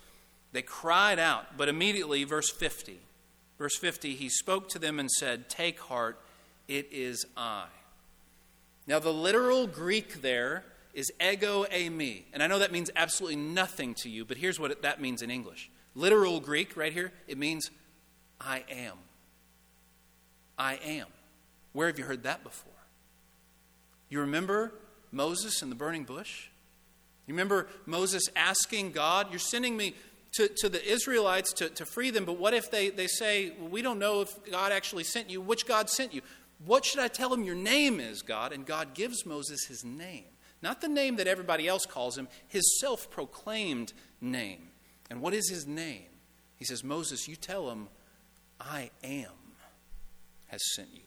They 0.52 0.62
cried 0.62 1.18
out, 1.18 1.58
but 1.58 1.70
immediately, 1.70 2.24
verse 2.24 2.52
50, 2.52 3.00
verse 3.58 3.76
50, 3.76 4.14
he 4.14 4.30
spoke 4.30 4.70
to 4.70 4.78
them 4.78 5.00
and 5.00 5.10
said, 5.10 5.50
Take 5.50 5.80
heart, 5.80 6.20
it 6.68 6.88
is 6.92 7.26
I. 7.36 7.66
Now, 8.86 9.00
the 9.00 9.12
literal 9.12 9.66
Greek 9.66 10.22
there 10.22 10.66
is 10.94 11.12
ego 11.20 11.66
eimi. 11.66 12.26
And 12.32 12.44
I 12.44 12.48
know 12.48 12.60
that 12.60 12.72
means 12.72 12.92
absolutely 12.96 13.38
nothing 13.38 13.96
to 14.04 14.10
you, 14.10 14.24
but 14.24 14.38
here's 14.38 14.60
what 14.60 14.70
it, 14.70 14.84
that 14.84 15.02
means 15.02 15.24
in 15.24 15.32
English. 15.32 15.72
Literal 15.96 16.40
Greek, 16.40 16.78
right 16.78 16.94
here, 16.94 17.12
it 17.28 17.40
means 17.40 17.72
I 18.40 18.64
am. 18.70 18.98
I 20.60 20.76
am. 20.76 21.08
Where 21.74 21.88
have 21.88 21.98
you 21.98 22.06
heard 22.06 22.22
that 22.22 22.44
before? 22.44 22.72
You 24.10 24.20
remember 24.20 24.74
Moses 25.12 25.62
in 25.62 25.70
the 25.70 25.76
burning 25.76 26.04
bush? 26.04 26.48
You 27.26 27.34
remember 27.34 27.68
Moses 27.86 28.24
asking 28.36 28.92
God, 28.92 29.28
You're 29.30 29.40
sending 29.40 29.76
me 29.76 29.96
to, 30.34 30.50
to 30.58 30.70
the 30.70 30.84
Israelites 30.86 31.54
to, 31.54 31.70
to 31.70 31.86
free 31.86 32.10
them, 32.10 32.26
but 32.26 32.38
what 32.38 32.54
if 32.54 32.72
they, 32.72 32.90
they 32.90 33.08
say, 33.08 33.54
well, 33.60 33.70
We 33.70 33.82
don't 33.82 34.00
know 34.00 34.22
if 34.22 34.52
God 34.52 34.72
actually 34.72 35.04
sent 35.04 35.30
you? 35.30 35.42
Which 35.42 35.66
God 35.66 35.90
sent 35.90 36.14
you? 36.14 36.22
What 36.66 36.86
should 36.86 37.00
I 37.00 37.08
tell 37.08 37.34
him 37.34 37.44
your 37.44 37.56
name 37.56 38.00
is, 38.00 38.22
God? 38.22 38.52
And 38.52 38.66
God 38.66 38.94
gives 38.94 39.26
Moses 39.26 39.66
his 39.66 39.84
name. 39.84 40.26
Not 40.62 40.82
the 40.82 40.88
name 40.88 41.18
that 41.18 41.28
everybody 41.28 41.68
else 41.68 41.86
calls 41.86 42.18
him, 42.18 42.28
his 42.48 42.80
self 42.80 43.12
proclaimed 43.12 43.94
name. 44.22 44.70
And 45.10 45.22
what 45.22 45.34
is 45.34 45.50
his 45.50 45.68
name? 45.68 46.08
He 46.56 46.66
says, 46.66 46.84
Moses, 46.84 47.28
you 47.28 47.36
tell 47.36 47.70
him, 47.70 47.88
I 48.60 48.90
am 49.04 49.32
has 50.48 50.62
sent 50.76 50.90
you. 50.94 51.02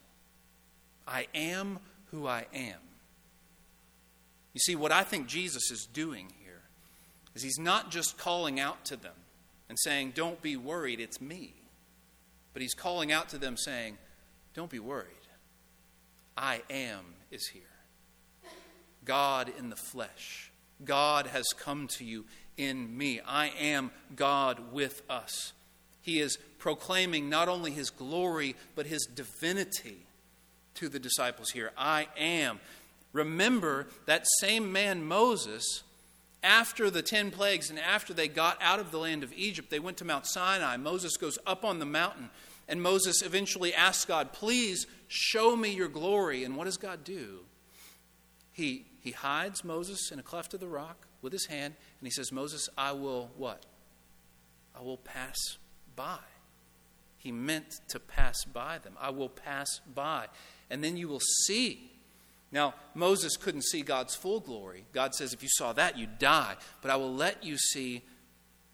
I 1.06 1.26
am 1.34 1.78
who 2.10 2.26
I 2.26 2.46
am. 2.54 2.78
You 4.52 4.60
see, 4.60 4.76
what 4.76 4.92
I 4.92 5.02
think 5.02 5.26
Jesus 5.26 5.70
is 5.70 5.86
doing 5.92 6.32
here 6.42 6.62
is 7.34 7.42
he's 7.42 7.58
not 7.58 7.90
just 7.90 8.18
calling 8.18 8.58
out 8.58 8.84
to 8.86 8.96
them 8.96 9.14
and 9.68 9.78
saying, 9.78 10.12
Don't 10.14 10.42
be 10.42 10.56
worried, 10.56 11.00
it's 11.00 11.20
me. 11.20 11.54
But 12.52 12.62
he's 12.62 12.74
calling 12.74 13.12
out 13.12 13.28
to 13.30 13.38
them 13.38 13.56
saying, 13.56 13.98
Don't 14.54 14.70
be 14.70 14.80
worried. 14.80 15.06
I 16.36 16.62
am 16.70 17.00
is 17.30 17.48
here. 17.48 17.62
God 19.04 19.52
in 19.58 19.70
the 19.70 19.76
flesh. 19.76 20.50
God 20.84 21.26
has 21.26 21.46
come 21.56 21.86
to 21.98 22.04
you 22.04 22.24
in 22.56 22.96
me. 22.96 23.20
I 23.26 23.48
am 23.58 23.90
God 24.16 24.72
with 24.72 25.02
us. 25.08 25.52
He 26.02 26.20
is 26.20 26.38
proclaiming 26.58 27.28
not 27.28 27.48
only 27.48 27.70
his 27.70 27.90
glory, 27.90 28.56
but 28.74 28.86
his 28.86 29.06
divinity 29.06 29.98
to 30.74 30.88
the 30.88 30.98
disciples 30.98 31.50
here. 31.50 31.72
I 31.76 32.08
am. 32.18 32.60
Remember 33.12 33.88
that 34.06 34.26
same 34.38 34.70
man, 34.72 35.04
Moses, 35.04 35.82
after 36.42 36.90
the 36.90 37.02
ten 37.02 37.30
plagues 37.30 37.70
and 37.70 37.78
after 37.78 38.14
they 38.14 38.28
got 38.28 38.58
out 38.62 38.78
of 38.78 38.90
the 38.90 38.98
land 38.98 39.22
of 39.22 39.32
Egypt, 39.32 39.70
they 39.70 39.80
went 39.80 39.96
to 39.98 40.04
Mount 40.04 40.26
Sinai. 40.26 40.76
Moses 40.76 41.16
goes 41.16 41.38
up 41.46 41.64
on 41.64 41.78
the 41.78 41.86
mountain, 41.86 42.30
and 42.68 42.82
Moses 42.82 43.22
eventually 43.22 43.74
asks 43.74 44.04
God, 44.04 44.32
Please 44.32 44.86
Show 45.12 45.56
me 45.56 45.70
your 45.70 45.88
glory. 45.88 46.44
And 46.44 46.56
what 46.56 46.66
does 46.66 46.76
God 46.76 47.02
do? 47.02 47.40
He, 48.52 48.86
he 49.00 49.10
hides 49.10 49.64
Moses 49.64 50.12
in 50.12 50.20
a 50.20 50.22
cleft 50.22 50.54
of 50.54 50.60
the 50.60 50.68
rock 50.68 51.08
with 51.20 51.32
his 51.32 51.46
hand, 51.46 51.74
and 51.98 52.06
he 52.06 52.12
says, 52.12 52.30
Moses, 52.30 52.68
I 52.78 52.92
will 52.92 53.32
what? 53.36 53.66
I 54.72 54.82
will 54.82 54.98
pass 54.98 55.58
by. 55.96 56.20
He 57.18 57.32
meant 57.32 57.80
to 57.88 57.98
pass 57.98 58.44
by 58.44 58.78
them. 58.78 58.96
I 59.00 59.10
will 59.10 59.28
pass 59.28 59.80
by. 59.92 60.28
And 60.70 60.84
then 60.84 60.96
you 60.96 61.08
will 61.08 61.20
see. 61.44 61.89
Now, 62.52 62.74
Moses 62.94 63.36
couldn't 63.36 63.64
see 63.64 63.82
God's 63.82 64.16
full 64.16 64.40
glory. 64.40 64.84
God 64.92 65.14
says, 65.14 65.32
if 65.32 65.42
you 65.42 65.48
saw 65.50 65.72
that, 65.74 65.96
you'd 65.96 66.18
die. 66.18 66.56
But 66.82 66.90
I 66.90 66.96
will 66.96 67.14
let 67.14 67.44
you 67.44 67.56
see 67.56 68.02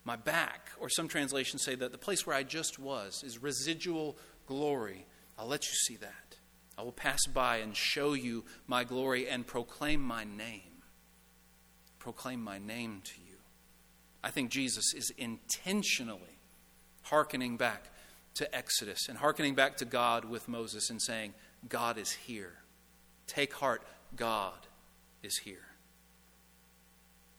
my 0.04 0.16
back. 0.16 0.70
Or 0.80 0.88
some 0.88 1.08
translations 1.08 1.62
say 1.62 1.74
that 1.74 1.92
the 1.92 1.98
place 1.98 2.26
where 2.26 2.36
I 2.36 2.42
just 2.42 2.78
was 2.78 3.22
is 3.22 3.42
residual 3.42 4.16
glory. 4.46 5.06
I'll 5.38 5.46
let 5.46 5.66
you 5.66 5.74
see 5.74 5.96
that. 5.96 6.36
I 6.78 6.82
will 6.82 6.92
pass 6.92 7.26
by 7.26 7.58
and 7.58 7.76
show 7.76 8.14
you 8.14 8.44
my 8.66 8.84
glory 8.84 9.28
and 9.28 9.46
proclaim 9.46 10.00
my 10.00 10.24
name. 10.24 10.82
Proclaim 11.98 12.42
my 12.42 12.58
name 12.58 13.02
to 13.04 13.20
you. 13.20 13.36
I 14.22 14.30
think 14.30 14.50
Jesus 14.50 14.94
is 14.94 15.12
intentionally 15.18 16.38
hearkening 17.02 17.56
back 17.56 17.90
to 18.34 18.54
Exodus 18.54 19.08
and 19.08 19.18
hearkening 19.18 19.54
back 19.54 19.76
to 19.78 19.84
God 19.84 20.24
with 20.24 20.48
Moses 20.48 20.90
and 20.90 21.00
saying, 21.00 21.34
God 21.68 21.98
is 21.98 22.12
here. 22.12 22.54
Take 23.26 23.54
heart, 23.54 23.82
God 24.14 24.54
is 25.22 25.38
here. 25.38 25.66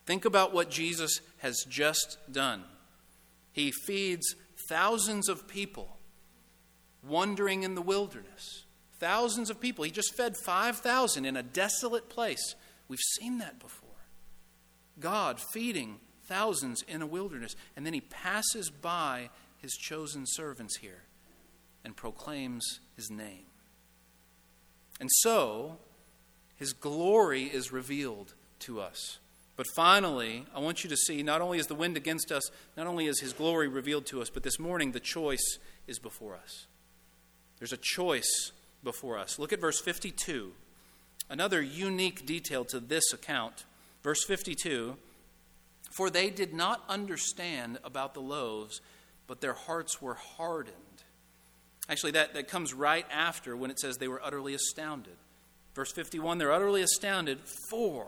Think 0.05 0.25
about 0.25 0.53
what 0.53 0.69
Jesus 0.69 1.19
has 1.39 1.65
just 1.67 2.17
done. 2.31 2.63
He 3.51 3.71
feeds 3.71 4.35
thousands 4.69 5.27
of 5.27 5.47
people 5.47 5.97
wandering 7.05 7.63
in 7.63 7.75
the 7.75 7.81
wilderness. 7.81 8.65
Thousands 8.99 9.49
of 9.49 9.59
people. 9.59 9.83
He 9.83 9.91
just 9.91 10.15
fed 10.15 10.35
5,000 10.37 11.25
in 11.25 11.35
a 11.35 11.43
desolate 11.43 12.09
place. 12.09 12.55
We've 12.87 12.99
seen 13.19 13.39
that 13.39 13.59
before. 13.59 13.89
God 14.99 15.39
feeding 15.39 15.99
thousands 16.25 16.83
in 16.83 17.01
a 17.01 17.07
wilderness. 17.07 17.55
And 17.75 17.85
then 17.85 17.93
he 17.93 18.01
passes 18.01 18.69
by 18.69 19.29
his 19.57 19.73
chosen 19.73 20.23
servants 20.25 20.77
here 20.77 21.03
and 21.83 21.95
proclaims 21.95 22.79
his 22.95 23.09
name. 23.09 23.46
And 24.99 25.09
so, 25.11 25.77
his 26.55 26.73
glory 26.73 27.43
is 27.43 27.71
revealed 27.71 28.33
to 28.59 28.81
us. 28.81 29.19
But 29.55 29.67
finally, 29.75 30.45
I 30.55 30.59
want 30.59 30.83
you 30.83 30.89
to 30.89 30.97
see 30.97 31.23
not 31.23 31.41
only 31.41 31.57
is 31.57 31.67
the 31.67 31.75
wind 31.75 31.97
against 31.97 32.31
us, 32.31 32.49
not 32.77 32.87
only 32.87 33.07
is 33.07 33.19
his 33.19 33.33
glory 33.33 33.67
revealed 33.67 34.05
to 34.07 34.21
us, 34.21 34.29
but 34.29 34.43
this 34.43 34.59
morning 34.59 34.91
the 34.91 34.99
choice 34.99 35.57
is 35.87 35.97
before 35.97 36.35
us. 36.35 36.67
There's 37.57 37.73
a 37.73 37.79
choice 37.81 38.51
before 38.83 39.17
us. 39.17 39.39
Look 39.39 39.51
at 39.51 39.59
verse 39.59 39.81
52. 39.81 40.51
Another 41.29 41.61
unique 41.61 42.25
detail 42.25 42.65
to 42.65 42.79
this 42.79 43.11
account. 43.13 43.65
Verse 44.03 44.23
52 44.23 44.95
For 45.91 46.09
they 46.09 46.29
did 46.29 46.53
not 46.53 46.83
understand 46.87 47.79
about 47.83 48.13
the 48.13 48.21
loaves, 48.21 48.79
but 49.25 49.41
their 49.41 49.53
hearts 49.53 50.01
were 50.01 50.13
hardened. 50.13 50.75
Actually, 51.89 52.11
that, 52.11 52.33
that 52.33 52.47
comes 52.47 52.73
right 52.73 53.05
after 53.11 53.55
when 53.55 53.71
it 53.71 53.79
says 53.79 53.97
they 53.97 54.07
were 54.07 54.21
utterly 54.23 54.53
astounded. 54.53 55.15
Verse 55.73 55.91
51 55.91 56.37
they're 56.37 56.51
utterly 56.51 56.81
astounded, 56.81 57.39
for. 57.69 58.07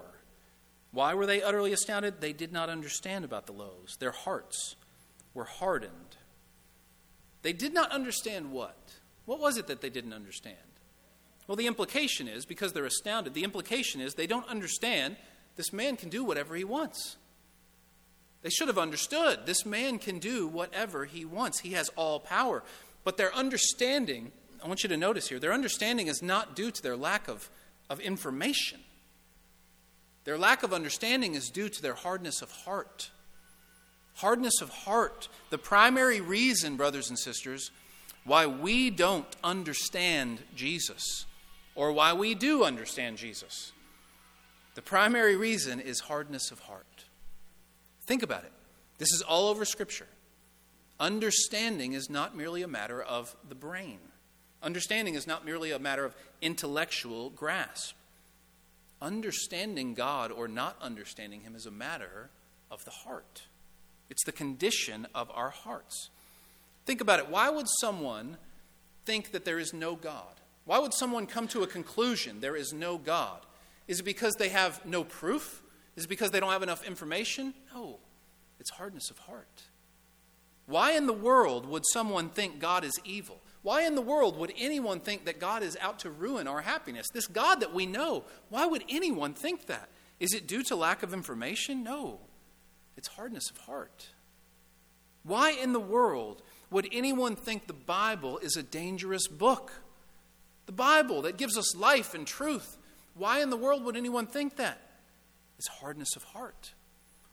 Why 0.91 1.13
were 1.13 1.25
they 1.25 1.41
utterly 1.43 1.71
astounded? 1.71 2.19
They 2.19 2.33
did 2.33 2.51
not 2.51 2.69
understand 2.69 3.23
about 3.23 3.45
the 3.45 3.53
loaves. 3.53 3.95
Their 3.97 4.11
hearts 4.11 4.75
were 5.33 5.45
hardened. 5.45 6.17
They 7.41 7.53
did 7.53 7.73
not 7.73 7.91
understand 7.91 8.51
what? 8.51 8.77
What 9.25 9.39
was 9.39 9.57
it 9.57 9.67
that 9.67 9.81
they 9.81 9.89
didn't 9.89 10.13
understand? 10.13 10.57
Well, 11.47 11.55
the 11.55 11.67
implication 11.67 12.27
is, 12.27 12.45
because 12.45 12.73
they're 12.73 12.85
astounded, 12.85 13.33
the 13.33 13.43
implication 13.43 14.01
is 14.01 14.13
they 14.13 14.27
don't 14.27 14.47
understand 14.47 15.15
this 15.55 15.71
man 15.71 15.95
can 15.95 16.09
do 16.09 16.23
whatever 16.23 16.55
he 16.55 16.63
wants. 16.63 17.17
They 18.41 18.49
should 18.49 18.67
have 18.67 18.77
understood 18.77 19.45
this 19.45 19.65
man 19.65 19.99
can 19.99 20.19
do 20.19 20.47
whatever 20.47 21.05
he 21.05 21.25
wants. 21.25 21.59
He 21.59 21.73
has 21.73 21.89
all 21.95 22.19
power. 22.19 22.63
But 23.03 23.17
their 23.17 23.33
understanding, 23.33 24.31
I 24.63 24.67
want 24.67 24.83
you 24.83 24.89
to 24.89 24.97
notice 24.97 25.29
here, 25.29 25.39
their 25.39 25.53
understanding 25.53 26.07
is 26.07 26.21
not 26.21 26.55
due 26.55 26.71
to 26.71 26.81
their 26.81 26.97
lack 26.97 27.27
of, 27.27 27.49
of 27.89 27.99
information. 27.99 28.79
Their 30.25 30.37
lack 30.37 30.63
of 30.63 30.73
understanding 30.73 31.33
is 31.33 31.49
due 31.49 31.69
to 31.69 31.81
their 31.81 31.93
hardness 31.93 32.41
of 32.41 32.51
heart. 32.51 33.09
Hardness 34.15 34.61
of 34.61 34.69
heart. 34.69 35.29
The 35.49 35.57
primary 35.57 36.21
reason, 36.21 36.75
brothers 36.75 37.09
and 37.09 37.17
sisters, 37.17 37.71
why 38.25 38.45
we 38.45 38.89
don't 38.89 39.25
understand 39.43 40.39
Jesus, 40.55 41.25
or 41.73 41.91
why 41.93 42.13
we 42.13 42.35
do 42.35 42.63
understand 42.63 43.17
Jesus, 43.17 43.71
the 44.75 44.81
primary 44.81 45.35
reason 45.35 45.79
is 45.79 46.01
hardness 46.01 46.51
of 46.51 46.59
heart. 46.59 47.05
Think 48.05 48.23
about 48.23 48.43
it. 48.43 48.51
This 48.97 49.11
is 49.13 49.21
all 49.21 49.47
over 49.49 49.65
Scripture. 49.65 50.07
Understanding 50.99 51.93
is 51.93 52.09
not 52.09 52.35
merely 52.35 52.61
a 52.61 52.67
matter 52.67 53.01
of 53.01 53.35
the 53.47 53.55
brain, 53.55 53.99
understanding 54.61 55.15
is 55.15 55.25
not 55.25 55.45
merely 55.45 55.71
a 55.71 55.79
matter 55.79 56.05
of 56.05 56.15
intellectual 56.41 57.29
grasp. 57.29 57.95
Understanding 59.01 59.93
God 59.93 60.29
or 60.29 60.49
not 60.49 60.75
understanding 60.81 61.41
Him 61.41 61.55
is 61.55 61.65
a 61.65 61.71
matter 61.71 62.29
of 62.69 62.83
the 62.83 62.91
heart. 62.91 63.43
It's 64.09 64.25
the 64.25 64.33
condition 64.33 65.07
of 65.15 65.31
our 65.33 65.51
hearts. 65.51 66.09
Think 66.85 66.99
about 66.99 67.19
it. 67.19 67.29
Why 67.29 67.49
would 67.49 67.67
someone 67.79 68.37
think 69.05 69.31
that 69.31 69.45
there 69.45 69.59
is 69.59 69.73
no 69.73 69.95
God? 69.95 70.35
Why 70.65 70.79
would 70.79 70.93
someone 70.93 71.27
come 71.27 71.47
to 71.49 71.63
a 71.63 71.67
conclusion 71.67 72.41
there 72.41 72.55
is 72.55 72.73
no 72.73 72.97
God? 72.97 73.39
Is 73.87 74.01
it 74.01 74.03
because 74.03 74.35
they 74.35 74.49
have 74.49 74.85
no 74.85 75.03
proof? 75.03 75.63
Is 75.95 76.05
it 76.05 76.09
because 76.09 76.31
they 76.31 76.39
don't 76.39 76.51
have 76.51 76.63
enough 76.63 76.85
information? 76.85 77.53
No, 77.73 77.99
it's 78.59 78.71
hardness 78.71 79.09
of 79.09 79.17
heart. 79.19 79.63
Why 80.69 80.91
in 80.91 81.07
the 81.07 81.13
world 81.13 81.65
would 81.65 81.83
someone 81.91 82.29
think 82.29 82.59
God 82.59 82.83
is 82.83 82.93
evil? 83.03 83.41
Why 83.63 83.87
in 83.87 83.95
the 83.95 84.03
world 84.03 84.37
would 84.37 84.53
anyone 84.55 84.99
think 84.99 85.25
that 85.25 85.39
God 85.39 85.63
is 85.63 85.75
out 85.81 85.97
to 85.99 86.11
ruin 86.11 86.47
our 86.47 86.61
happiness? 86.61 87.07
This 87.11 87.25
God 87.25 87.61
that 87.61 87.73
we 87.73 87.87
know, 87.87 88.23
why 88.49 88.67
would 88.67 88.83
anyone 88.87 89.33
think 89.33 89.65
that? 89.65 89.89
Is 90.19 90.31
it 90.31 90.47
due 90.47 90.61
to 90.63 90.75
lack 90.75 91.01
of 91.01 91.11
information? 91.11 91.83
No, 91.83 92.19
it's 92.95 93.07
hardness 93.07 93.49
of 93.49 93.57
heart. 93.57 94.09
Why 95.23 95.51
in 95.51 95.73
the 95.73 95.79
world 95.79 96.43
would 96.69 96.87
anyone 96.91 97.35
think 97.35 97.65
the 97.65 97.73
Bible 97.73 98.37
is 98.37 98.55
a 98.55 98.61
dangerous 98.61 99.27
book? 99.27 99.71
The 100.67 100.71
Bible 100.71 101.23
that 101.23 101.37
gives 101.37 101.57
us 101.57 101.75
life 101.75 102.13
and 102.13 102.27
truth. 102.27 102.77
Why 103.15 103.41
in 103.41 103.49
the 103.49 103.57
world 103.57 103.83
would 103.85 103.97
anyone 103.97 104.27
think 104.27 104.57
that? 104.57 104.79
It's 105.57 105.67
hardness 105.67 106.15
of 106.15 106.25
heart. 106.25 106.75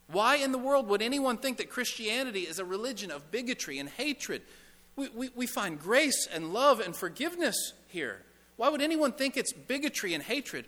Why 0.09 0.37
in 0.37 0.53
the 0.53 0.59
world 0.59 0.89
would 0.89 1.03
anyone 1.03 1.37
think 1.39 1.57
that 1.59 1.71
Christianity 1.71 2.43
is 2.43 2.59
a 2.59 2.65
religion 2.65 3.11
of 3.11 3.31
bigotry 3.31 3.79
and 3.79 3.89
hatred? 3.89 4.43
We, 4.95 5.09
we, 5.09 5.31
we 5.35 5.47
find 5.47 5.79
grace 5.79 6.29
and 6.33 6.53
love 6.53 6.81
and 6.81 6.97
forgiveness 6.97 7.57
here. 7.89 8.23
Why 8.57 8.69
would 8.69 8.81
anyone 8.81 9.13
think 9.13 9.37
it's 9.37 9.53
bigotry 9.53 10.15
and 10.15 10.23
hatred? 10.23 10.67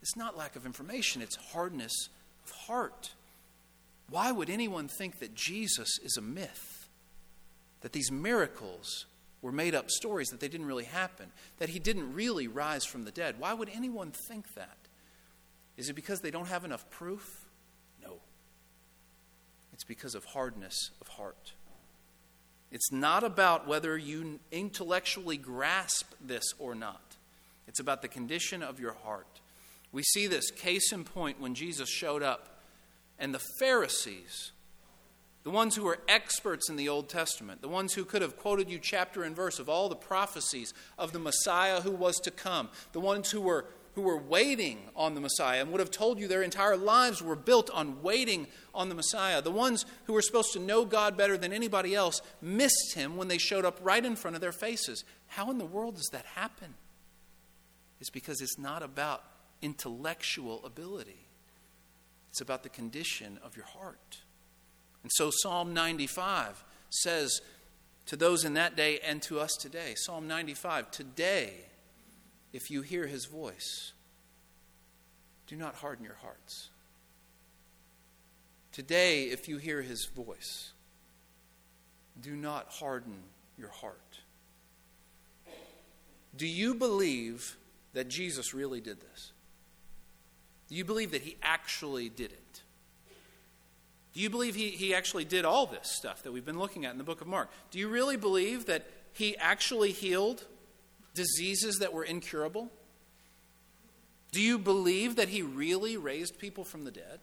It's 0.00 0.16
not 0.16 0.36
lack 0.36 0.56
of 0.56 0.64
information, 0.64 1.22
it's 1.22 1.36
hardness 1.52 1.92
of 2.44 2.52
heart. 2.52 3.12
Why 4.10 4.32
would 4.32 4.48
anyone 4.48 4.88
think 4.88 5.18
that 5.18 5.34
Jesus 5.34 5.98
is 6.02 6.16
a 6.16 6.22
myth? 6.22 6.88
That 7.82 7.92
these 7.92 8.10
miracles 8.10 9.06
were 9.42 9.52
made 9.52 9.74
up 9.74 9.90
stories, 9.90 10.28
that 10.28 10.40
they 10.40 10.48
didn't 10.48 10.66
really 10.66 10.84
happen, 10.84 11.26
that 11.58 11.68
he 11.68 11.78
didn't 11.78 12.14
really 12.14 12.48
rise 12.48 12.84
from 12.84 13.04
the 13.04 13.10
dead? 13.10 13.36
Why 13.38 13.52
would 13.52 13.68
anyone 13.74 14.12
think 14.28 14.54
that? 14.54 14.78
Is 15.76 15.88
it 15.88 15.94
because 15.94 16.20
they 16.20 16.30
don't 16.30 16.48
have 16.48 16.64
enough 16.64 16.88
proof? 16.90 17.44
It's 19.78 19.84
because 19.84 20.16
of 20.16 20.24
hardness 20.24 20.90
of 21.00 21.06
heart. 21.06 21.52
It's 22.72 22.90
not 22.90 23.22
about 23.22 23.68
whether 23.68 23.96
you 23.96 24.40
intellectually 24.50 25.36
grasp 25.36 26.14
this 26.20 26.42
or 26.58 26.74
not. 26.74 27.14
It's 27.68 27.78
about 27.78 28.02
the 28.02 28.08
condition 28.08 28.60
of 28.60 28.80
your 28.80 28.94
heart. 29.04 29.40
We 29.92 30.02
see 30.02 30.26
this 30.26 30.50
case 30.50 30.90
in 30.90 31.04
point 31.04 31.40
when 31.40 31.54
Jesus 31.54 31.88
showed 31.88 32.24
up 32.24 32.58
and 33.20 33.32
the 33.32 33.40
Pharisees, 33.60 34.50
the 35.44 35.50
ones 35.50 35.76
who 35.76 35.84
were 35.84 36.00
experts 36.08 36.68
in 36.68 36.74
the 36.74 36.88
Old 36.88 37.08
Testament, 37.08 37.62
the 37.62 37.68
ones 37.68 37.94
who 37.94 38.04
could 38.04 38.20
have 38.20 38.36
quoted 38.36 38.68
you 38.68 38.80
chapter 38.82 39.22
and 39.22 39.36
verse 39.36 39.60
of 39.60 39.68
all 39.68 39.88
the 39.88 39.94
prophecies 39.94 40.74
of 40.98 41.12
the 41.12 41.20
Messiah 41.20 41.82
who 41.82 41.92
was 41.92 42.16
to 42.16 42.32
come, 42.32 42.68
the 42.90 42.98
ones 42.98 43.30
who 43.30 43.40
were 43.40 43.66
who 43.98 44.04
were 44.04 44.16
waiting 44.16 44.78
on 44.94 45.16
the 45.16 45.20
Messiah 45.20 45.60
and 45.60 45.72
would 45.72 45.80
have 45.80 45.90
told 45.90 46.20
you 46.20 46.28
their 46.28 46.44
entire 46.44 46.76
lives 46.76 47.20
were 47.20 47.34
built 47.34 47.68
on 47.70 48.00
waiting 48.00 48.46
on 48.72 48.88
the 48.88 48.94
Messiah. 48.94 49.42
The 49.42 49.50
ones 49.50 49.84
who 50.04 50.12
were 50.12 50.22
supposed 50.22 50.52
to 50.52 50.60
know 50.60 50.84
God 50.84 51.16
better 51.16 51.36
than 51.36 51.52
anybody 51.52 51.96
else 51.96 52.22
missed 52.40 52.94
him 52.94 53.16
when 53.16 53.26
they 53.26 53.38
showed 53.38 53.64
up 53.64 53.80
right 53.82 54.04
in 54.04 54.14
front 54.14 54.36
of 54.36 54.40
their 54.40 54.52
faces. 54.52 55.02
How 55.26 55.50
in 55.50 55.58
the 55.58 55.64
world 55.64 55.96
does 55.96 56.10
that 56.12 56.26
happen? 56.26 56.74
It's 57.98 58.08
because 58.08 58.40
it's 58.40 58.56
not 58.56 58.84
about 58.84 59.24
intellectual 59.62 60.64
ability. 60.64 61.26
It's 62.30 62.40
about 62.40 62.62
the 62.62 62.68
condition 62.68 63.40
of 63.42 63.56
your 63.56 63.66
heart. 63.66 64.18
And 65.02 65.10
so 65.12 65.32
Psalm 65.42 65.74
95 65.74 66.62
says 66.90 67.40
to 68.06 68.14
those 68.14 68.44
in 68.44 68.54
that 68.54 68.76
day 68.76 69.00
and 69.00 69.20
to 69.22 69.40
us 69.40 69.56
today 69.60 69.94
Psalm 69.96 70.28
95 70.28 70.92
Today, 70.92 71.54
if 72.52 72.70
you 72.70 72.82
hear 72.82 73.06
his 73.06 73.26
voice, 73.26 73.92
do 75.46 75.56
not 75.56 75.76
harden 75.76 76.04
your 76.04 76.16
hearts. 76.16 76.70
Today, 78.72 79.24
if 79.24 79.48
you 79.48 79.58
hear 79.58 79.82
his 79.82 80.04
voice, 80.06 80.72
do 82.20 82.36
not 82.36 82.68
harden 82.68 83.16
your 83.56 83.70
heart. 83.70 84.20
Do 86.36 86.46
you 86.46 86.74
believe 86.74 87.56
that 87.94 88.08
Jesus 88.08 88.54
really 88.54 88.80
did 88.80 89.00
this? 89.00 89.32
Do 90.68 90.74
you 90.74 90.84
believe 90.84 91.10
that 91.10 91.22
he 91.22 91.36
actually 91.42 92.08
did 92.08 92.32
it? 92.32 92.62
Do 94.12 94.20
you 94.20 94.30
believe 94.30 94.54
he, 94.54 94.70
he 94.70 94.94
actually 94.94 95.24
did 95.24 95.44
all 95.44 95.66
this 95.66 95.90
stuff 95.96 96.22
that 96.22 96.32
we've 96.32 96.44
been 96.44 96.58
looking 96.58 96.84
at 96.84 96.92
in 96.92 96.98
the 96.98 97.04
book 97.04 97.20
of 97.20 97.26
Mark? 97.26 97.50
Do 97.70 97.78
you 97.78 97.88
really 97.88 98.16
believe 98.16 98.66
that 98.66 98.86
he 99.12 99.36
actually 99.38 99.92
healed 99.92 100.44
diseases 101.14 101.78
that 101.78 101.92
were 101.92 102.04
incurable? 102.04 102.70
Do 104.32 104.40
you 104.40 104.58
believe 104.58 105.16
that 105.16 105.28
he 105.28 105.42
really 105.42 105.96
raised 105.96 106.38
people 106.38 106.64
from 106.64 106.84
the 106.84 106.90
dead? 106.90 107.20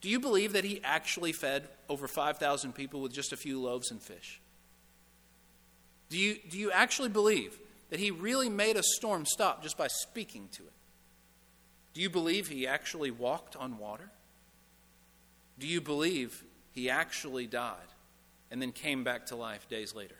Do 0.00 0.08
you 0.08 0.20
believe 0.20 0.52
that 0.52 0.64
he 0.64 0.80
actually 0.84 1.32
fed 1.32 1.68
over 1.88 2.06
5,000 2.06 2.72
people 2.72 3.00
with 3.00 3.12
just 3.12 3.32
a 3.32 3.36
few 3.36 3.60
loaves 3.60 3.90
and 3.90 4.00
fish? 4.00 4.40
Do 6.08 6.16
you, 6.16 6.36
do 6.48 6.58
you 6.58 6.70
actually 6.70 7.08
believe 7.08 7.58
that 7.90 7.98
he 7.98 8.10
really 8.10 8.48
made 8.48 8.76
a 8.76 8.82
storm 8.82 9.26
stop 9.26 9.62
just 9.62 9.76
by 9.76 9.88
speaking 9.88 10.48
to 10.52 10.62
it? 10.62 10.72
Do 11.94 12.00
you 12.00 12.10
believe 12.10 12.48
he 12.48 12.66
actually 12.66 13.10
walked 13.10 13.56
on 13.56 13.78
water? 13.78 14.10
Do 15.58 15.66
you 15.66 15.80
believe 15.80 16.44
he 16.72 16.88
actually 16.88 17.46
died 17.46 17.76
and 18.50 18.62
then 18.62 18.70
came 18.70 19.02
back 19.02 19.26
to 19.26 19.36
life 19.36 19.68
days 19.68 19.94
later? 19.94 20.14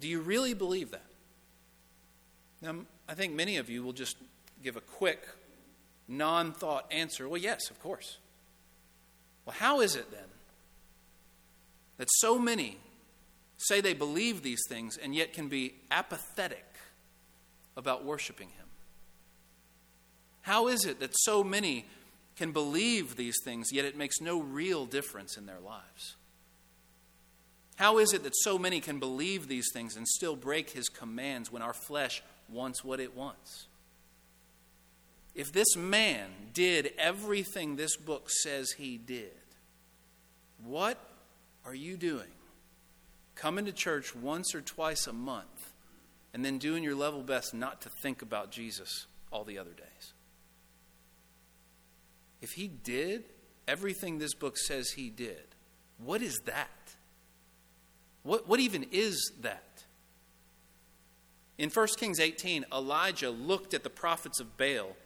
Do 0.00 0.08
you 0.08 0.20
really 0.20 0.54
believe 0.54 0.90
that? 0.90 1.04
Now, 2.62 2.76
I 3.08 3.14
think 3.14 3.34
many 3.34 3.56
of 3.56 3.70
you 3.70 3.82
will 3.82 3.92
just 3.92 4.16
give 4.62 4.76
a 4.76 4.80
quick, 4.80 5.26
non 6.08 6.52
thought 6.52 6.86
answer. 6.90 7.28
Well, 7.28 7.40
yes, 7.40 7.70
of 7.70 7.80
course. 7.82 8.18
Well, 9.44 9.56
how 9.58 9.80
is 9.80 9.96
it 9.96 10.10
then 10.10 10.28
that 11.96 12.08
so 12.10 12.38
many 12.38 12.78
say 13.56 13.80
they 13.80 13.94
believe 13.94 14.42
these 14.42 14.60
things 14.68 14.96
and 14.96 15.14
yet 15.14 15.32
can 15.32 15.48
be 15.48 15.74
apathetic 15.90 16.66
about 17.76 18.04
worshiping 18.04 18.48
Him? 18.48 18.66
How 20.42 20.68
is 20.68 20.84
it 20.84 21.00
that 21.00 21.12
so 21.14 21.42
many 21.42 21.86
can 22.36 22.52
believe 22.52 23.16
these 23.16 23.36
things, 23.44 23.68
yet 23.72 23.84
it 23.84 23.96
makes 23.96 24.20
no 24.20 24.40
real 24.40 24.86
difference 24.86 25.36
in 25.36 25.46
their 25.46 25.60
lives? 25.60 26.16
How 27.76 27.98
is 27.98 28.12
it 28.12 28.24
that 28.24 28.36
so 28.36 28.58
many 28.58 28.80
can 28.80 28.98
believe 28.98 29.48
these 29.48 29.70
things 29.72 29.96
and 29.96 30.06
still 30.06 30.36
break 30.36 30.70
his 30.70 30.88
commands 30.88 31.50
when 31.50 31.62
our 31.62 31.72
flesh 31.72 32.22
wants 32.50 32.84
what 32.84 33.00
it 33.00 33.16
wants? 33.16 33.66
If 35.34 35.52
this 35.52 35.76
man 35.76 36.28
did 36.52 36.92
everything 36.98 37.76
this 37.76 37.96
book 37.96 38.28
says 38.28 38.72
he 38.72 38.98
did, 38.98 39.32
what 40.64 40.98
are 41.64 41.74
you 41.74 41.96
doing? 41.96 42.32
Coming 43.34 43.64
to 43.64 43.72
church 43.72 44.14
once 44.14 44.54
or 44.54 44.60
twice 44.60 45.06
a 45.06 45.12
month 45.12 45.72
and 46.34 46.44
then 46.44 46.58
doing 46.58 46.82
your 46.82 46.94
level 46.94 47.22
best 47.22 47.54
not 47.54 47.80
to 47.82 47.88
think 47.88 48.22
about 48.22 48.50
Jesus 48.50 49.06
all 49.32 49.44
the 49.44 49.58
other 49.58 49.72
days. 49.72 50.12
If 52.40 52.50
he 52.50 52.68
did 52.68 53.24
everything 53.68 54.18
this 54.18 54.34
book 54.34 54.56
says 54.56 54.90
he 54.90 55.10
did, 55.10 55.44
what 55.98 56.22
is 56.22 56.40
that? 56.46 56.68
What, 58.22 58.48
what 58.48 58.60
even 58.60 58.86
is 58.90 59.32
that? 59.40 59.69
In 61.60 61.68
1 61.68 61.88
Kings 61.98 62.18
18, 62.18 62.64
Elijah 62.72 63.28
looked 63.28 63.74
at 63.74 63.82
the 63.82 63.90
prophets 63.90 64.40
of 64.40 64.56
Baal 64.56 64.96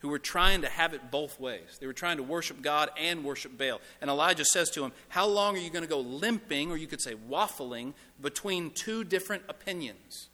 who 0.00 0.08
were 0.08 0.18
trying 0.18 0.60
to 0.60 0.68
have 0.68 0.92
it 0.92 1.10
both 1.10 1.40
ways. 1.40 1.78
They 1.80 1.86
were 1.86 1.94
trying 1.94 2.18
to 2.18 2.22
worship 2.22 2.60
God 2.60 2.90
and 2.98 3.24
worship 3.24 3.56
Baal. 3.56 3.80
And 3.98 4.10
Elijah 4.10 4.44
says 4.44 4.68
to 4.72 4.84
him, 4.84 4.92
How 5.08 5.26
long 5.26 5.56
are 5.56 5.60
you 5.60 5.70
going 5.70 5.84
to 5.84 5.88
go 5.88 6.00
limping, 6.00 6.70
or 6.70 6.76
you 6.76 6.86
could 6.86 7.00
say 7.00 7.14
waffling, 7.30 7.94
between 8.20 8.72
two 8.72 9.04
different 9.04 9.44
opinions? 9.48 10.28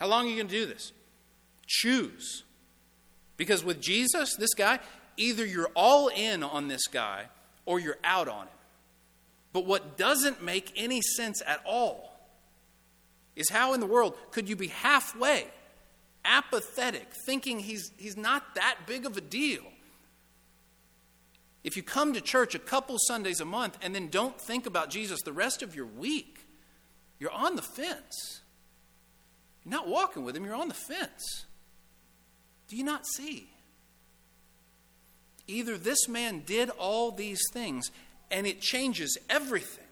How 0.00 0.08
long 0.08 0.26
are 0.26 0.30
you 0.30 0.34
going 0.34 0.48
to 0.48 0.52
do 0.52 0.66
this? 0.66 0.90
Choose. 1.68 2.42
Because 3.36 3.62
with 3.62 3.80
Jesus, 3.80 4.34
this 4.34 4.54
guy, 4.54 4.80
either 5.16 5.46
you're 5.46 5.70
all 5.76 6.08
in 6.08 6.42
on 6.42 6.66
this 6.66 6.88
guy 6.88 7.26
or 7.66 7.78
you're 7.78 7.98
out 8.02 8.26
on 8.26 8.46
him. 8.46 8.58
But 9.52 9.64
what 9.64 9.96
doesn't 9.96 10.42
make 10.42 10.72
any 10.74 11.00
sense 11.02 11.40
at 11.46 11.60
all 11.64 12.09
is 13.36 13.50
how 13.50 13.74
in 13.74 13.80
the 13.80 13.86
world 13.86 14.16
could 14.30 14.48
you 14.48 14.56
be 14.56 14.68
halfway 14.68 15.46
apathetic, 16.24 17.12
thinking 17.26 17.60
he's, 17.60 17.92
he's 17.96 18.16
not 18.16 18.54
that 18.54 18.78
big 18.86 19.06
of 19.06 19.16
a 19.16 19.20
deal. 19.20 19.62
If 21.62 21.76
you 21.76 21.82
come 21.82 22.14
to 22.14 22.20
church 22.20 22.54
a 22.54 22.58
couple 22.58 22.96
Sundays 22.98 23.40
a 23.40 23.44
month 23.44 23.78
and 23.82 23.94
then 23.94 24.08
don't 24.08 24.40
think 24.40 24.66
about 24.66 24.90
Jesus 24.90 25.20
the 25.22 25.32
rest 25.32 25.62
of 25.62 25.74
your 25.74 25.86
week, 25.86 26.46
you're 27.18 27.30
on 27.30 27.56
the 27.56 27.62
fence. 27.62 28.40
You're 29.64 29.72
not 29.72 29.88
walking 29.88 30.24
with 30.24 30.36
him, 30.36 30.44
you're 30.44 30.54
on 30.54 30.68
the 30.68 30.74
fence. 30.74 31.44
Do 32.68 32.76
you 32.76 32.84
not 32.84 33.06
see? 33.06 33.50
Either 35.46 35.76
this 35.76 36.08
man 36.08 36.42
did 36.46 36.70
all 36.70 37.10
these 37.10 37.42
things 37.52 37.90
and 38.30 38.46
it 38.46 38.60
changes 38.60 39.18
everything, 39.28 39.84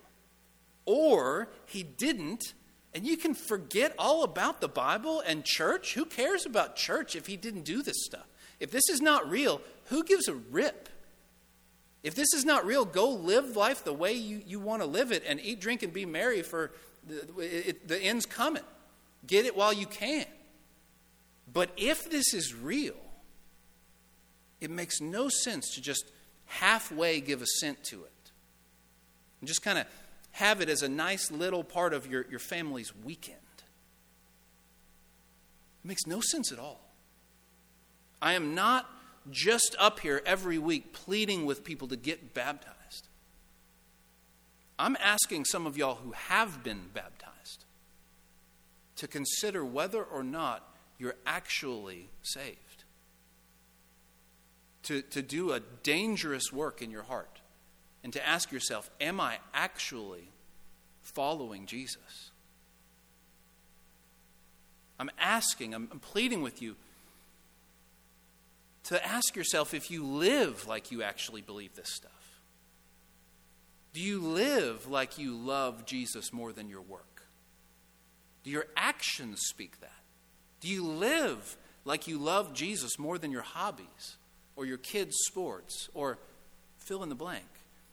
or 0.86 1.48
he 1.66 1.82
didn't 1.82 2.54
and 2.98 3.06
you 3.06 3.16
can 3.16 3.32
forget 3.32 3.94
all 3.96 4.24
about 4.24 4.60
the 4.60 4.66
Bible 4.66 5.22
and 5.24 5.44
church. 5.44 5.94
Who 5.94 6.04
cares 6.04 6.44
about 6.44 6.74
church 6.74 7.14
if 7.14 7.28
he 7.28 7.36
didn't 7.36 7.62
do 7.62 7.80
this 7.80 8.04
stuff? 8.04 8.26
If 8.58 8.72
this 8.72 8.88
is 8.88 9.00
not 9.00 9.30
real, 9.30 9.60
who 9.84 10.02
gives 10.02 10.26
a 10.26 10.34
rip? 10.34 10.88
If 12.02 12.16
this 12.16 12.34
is 12.34 12.44
not 12.44 12.66
real, 12.66 12.84
go 12.84 13.10
live 13.10 13.54
life 13.54 13.84
the 13.84 13.92
way 13.92 14.14
you, 14.14 14.42
you 14.44 14.58
want 14.58 14.82
to 14.82 14.88
live 14.88 15.12
it 15.12 15.22
and 15.28 15.38
eat, 15.40 15.60
drink, 15.60 15.84
and 15.84 15.92
be 15.92 16.06
merry, 16.06 16.42
for 16.42 16.72
the, 17.06 17.38
it, 17.38 17.86
the 17.86 18.00
end's 18.02 18.26
coming. 18.26 18.64
Get 19.24 19.46
it 19.46 19.56
while 19.56 19.72
you 19.72 19.86
can. 19.86 20.26
But 21.52 21.70
if 21.76 22.10
this 22.10 22.34
is 22.34 22.52
real, 22.52 22.96
it 24.60 24.72
makes 24.72 25.00
no 25.00 25.28
sense 25.28 25.72
to 25.76 25.80
just 25.80 26.04
halfway 26.46 27.20
give 27.20 27.42
assent 27.42 27.84
to 27.84 28.02
it. 28.02 28.32
And 29.40 29.46
just 29.46 29.62
kind 29.62 29.78
of 29.78 29.86
have 30.32 30.60
it 30.60 30.68
as 30.68 30.82
a 30.82 30.88
nice 30.88 31.30
little 31.30 31.64
part 31.64 31.92
of 31.92 32.06
your, 32.06 32.26
your 32.30 32.38
family's 32.38 32.94
weekend. 32.94 33.38
It 35.84 35.88
makes 35.88 36.06
no 36.06 36.20
sense 36.20 36.52
at 36.52 36.58
all. 36.58 36.80
I 38.20 38.34
am 38.34 38.54
not 38.54 38.88
just 39.30 39.76
up 39.78 40.00
here 40.00 40.22
every 40.26 40.58
week 40.58 40.92
pleading 40.92 41.46
with 41.46 41.64
people 41.64 41.88
to 41.88 41.96
get 41.96 42.34
baptized. 42.34 43.08
I'm 44.78 44.96
asking 45.00 45.44
some 45.44 45.66
of 45.66 45.76
y'all 45.76 45.96
who 45.96 46.12
have 46.12 46.62
been 46.62 46.82
baptized 46.94 47.64
to 48.96 49.08
consider 49.08 49.64
whether 49.64 50.02
or 50.02 50.22
not 50.22 50.62
you're 50.98 51.16
actually 51.26 52.10
saved. 52.22 52.84
To, 54.84 55.02
to 55.02 55.20
do 55.20 55.52
a 55.52 55.60
dangerous 55.82 56.52
work 56.52 56.80
in 56.80 56.90
your 56.90 57.02
heart 57.02 57.37
and 58.08 58.12
to 58.14 58.26
ask 58.26 58.50
yourself, 58.50 58.88
am 59.02 59.20
I 59.20 59.36
actually 59.52 60.30
following 61.02 61.66
Jesus? 61.66 62.30
I'm 64.98 65.10
asking, 65.20 65.74
I'm, 65.74 65.90
I'm 65.92 66.00
pleading 66.00 66.40
with 66.40 66.62
you 66.62 66.76
to 68.84 69.06
ask 69.06 69.36
yourself 69.36 69.74
if 69.74 69.90
you 69.90 70.06
live 70.06 70.66
like 70.66 70.90
you 70.90 71.02
actually 71.02 71.42
believe 71.42 71.76
this 71.76 71.92
stuff. 71.92 72.40
Do 73.92 74.00
you 74.00 74.20
live 74.20 74.88
like 74.88 75.18
you 75.18 75.36
love 75.36 75.84
Jesus 75.84 76.32
more 76.32 76.54
than 76.54 76.70
your 76.70 76.80
work? 76.80 77.24
Do 78.42 78.48
your 78.48 78.68
actions 78.74 79.40
speak 79.42 79.82
that? 79.82 79.92
Do 80.62 80.68
you 80.68 80.82
live 80.82 81.58
like 81.84 82.08
you 82.08 82.16
love 82.16 82.54
Jesus 82.54 82.98
more 82.98 83.18
than 83.18 83.30
your 83.30 83.42
hobbies 83.42 84.16
or 84.56 84.64
your 84.64 84.78
kids' 84.78 85.18
sports 85.26 85.90
or 85.92 86.16
fill 86.78 87.02
in 87.02 87.10
the 87.10 87.14
blank? 87.14 87.44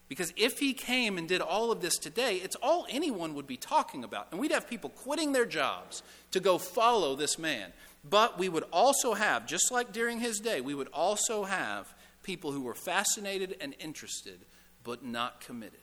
Because 0.07 0.31
if 0.37 0.59
he 0.59 0.73
came 0.73 1.17
and 1.17 1.27
did 1.27 1.41
all 1.41 1.71
of 1.71 1.81
this 1.81 1.97
today, 1.97 2.35
it's 2.35 2.55
all 2.57 2.85
anyone 2.89 3.33
would 3.33 3.47
be 3.47 3.57
talking 3.57 4.03
about. 4.03 4.27
And 4.31 4.39
we'd 4.39 4.51
have 4.51 4.69
people 4.69 4.91
quitting 4.91 5.31
their 5.31 5.45
jobs 5.45 6.03
to 6.31 6.39
go 6.39 6.57
follow 6.57 7.15
this 7.15 7.39
man. 7.39 7.73
But 8.07 8.37
we 8.37 8.47
would 8.47 8.65
also 8.71 9.15
have, 9.15 9.47
just 9.47 9.71
like 9.71 9.91
during 9.91 10.19
his 10.19 10.39
day, 10.39 10.61
we 10.61 10.75
would 10.75 10.89
also 10.89 11.43
have 11.45 11.93
people 12.21 12.51
who 12.51 12.61
were 12.61 12.75
fascinated 12.75 13.55
and 13.59 13.73
interested, 13.79 14.39
but 14.83 15.03
not 15.03 15.41
committed. 15.41 15.79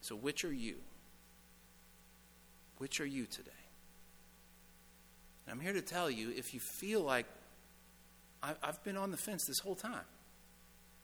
So, 0.00 0.16
which 0.16 0.44
are 0.44 0.52
you? 0.52 0.76
Which 2.78 3.00
are 3.00 3.06
you 3.06 3.26
today? 3.26 3.50
And 5.46 5.54
I'm 5.54 5.60
here 5.60 5.72
to 5.72 5.82
tell 5.82 6.10
you 6.10 6.32
if 6.36 6.54
you 6.54 6.60
feel 6.60 7.02
like 7.02 7.26
I've 8.42 8.82
been 8.84 8.96
on 8.96 9.10
the 9.10 9.16
fence 9.16 9.44
this 9.46 9.58
whole 9.60 9.74
time. 9.74 10.04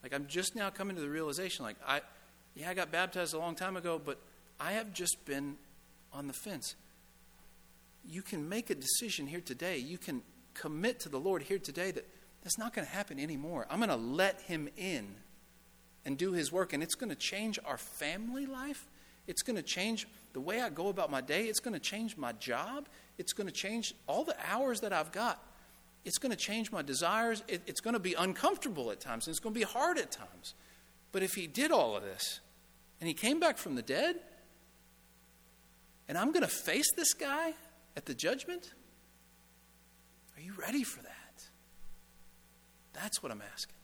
Like 0.05 0.13
I'm 0.13 0.27
just 0.27 0.55
now 0.55 0.69
coming 0.69 0.97
to 0.97 1.03
the 1.03 1.09
realization 1.09 1.65
like 1.65 1.77
I 1.85 2.03
yeah, 2.55 2.69
I 2.69 2.75
got 2.75 2.93
baptized 2.93 3.33
a 3.33 3.39
long 3.39 3.55
time 3.55 3.75
ago, 3.75 3.99
but 4.05 4.21
I 4.61 4.73
have 4.73 4.93
just 4.93 5.25
been 5.25 5.57
on 6.13 6.27
the 6.27 6.35
fence. 6.35 6.77
You 8.07 8.21
can 8.21 8.47
make 8.47 8.69
a 8.69 8.75
decision 8.75 9.27
here 9.27 9.41
today. 9.41 9.79
You 9.79 9.97
can 9.97 10.21
commit 10.53 11.01
to 11.01 11.09
the 11.09 11.19
Lord 11.19 11.43
here 11.43 11.59
today 11.59 11.91
that 11.91 12.07
that's 12.43 12.59
not 12.59 12.75
going 12.75 12.87
to 12.87 12.93
happen 12.93 13.19
anymore. 13.19 13.67
I'm 13.71 13.79
going 13.79 13.89
to 13.89 13.97
let 13.97 14.43
him 14.43 14.69
in 14.77 15.15
and 16.05 16.19
do 16.19 16.33
his 16.33 16.53
work 16.53 16.75
and 16.75 16.83
it's 16.83 16.95
going 16.95 17.09
to 17.09 17.17
change 17.17 17.59
our 17.65 17.79
family 17.79 18.45
life. 18.45 18.87
It's 19.27 19.41
going 19.41 19.57
to 19.57 19.63
change 19.63 20.07
the 20.35 20.41
way 20.41 20.61
I 20.61 20.69
go 20.69 20.89
about 20.89 21.11
my 21.11 21.23
day. 21.23 21.47
It's 21.47 21.61
going 21.61 21.73
to 21.73 21.81
change 21.81 22.19
my 22.19 22.33
job. 22.33 22.91
It's 23.17 23.33
going 23.33 23.47
to 23.47 23.55
change 23.55 23.95
all 24.07 24.23
the 24.23 24.37
hours 24.53 24.81
that 24.83 24.93
I've 24.93 25.13
got 25.13 25.43
it's 26.05 26.19
going 26.19 26.31
to 26.31 26.37
change 26.37 26.71
my 26.71 26.83
desires. 26.83 27.43
It, 27.49 27.63
it's 27.67 27.81
going 27.81 27.95
to 27.95 28.01
be 28.01 28.15
uncomfortable 28.15 28.91
at 28.91 29.01
times, 29.01 29.27
and 29.27 29.33
it's 29.33 29.41
going 29.41 29.55
to 29.55 29.59
be 29.59 29.65
hard 29.65 29.99
at 29.99 30.11
times. 30.11 30.55
But 31.13 31.23
if 31.23 31.35
he 31.35 31.47
did 31.47 31.71
all 31.71 31.97
of 31.97 32.03
this, 32.03 32.41
and 33.01 33.09
he 33.09 33.15
came 33.15 33.41
back 33.41 33.57
from 33.57 33.75
the 33.75 33.83
dead, 33.83 34.17
and 36.09 36.19
I'm 36.19 36.33
going 36.33 36.43
to 36.43 36.49
face 36.49 36.87
this 36.97 37.15
guy 37.15 37.55
at 37.97 38.07
the 38.07 38.15
judgment, 38.15 38.75
are 40.37 40.43
you 40.43 40.53
ready 40.59 40.83
for 40.83 41.03
that? 41.03 41.45
That's 42.93 43.23
what 43.23 43.33
I'm 43.33 43.43
asking. 43.53 43.77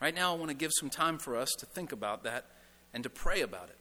Right 0.00 0.14
now, 0.14 0.34
I 0.34 0.36
want 0.36 0.50
to 0.50 0.56
give 0.56 0.72
some 0.78 0.90
time 0.90 1.18
for 1.18 1.36
us 1.36 1.48
to 1.58 1.66
think 1.66 1.92
about 1.92 2.24
that 2.24 2.44
and 2.92 3.02
to 3.04 3.10
pray 3.10 3.40
about 3.40 3.68
it. 3.70 3.78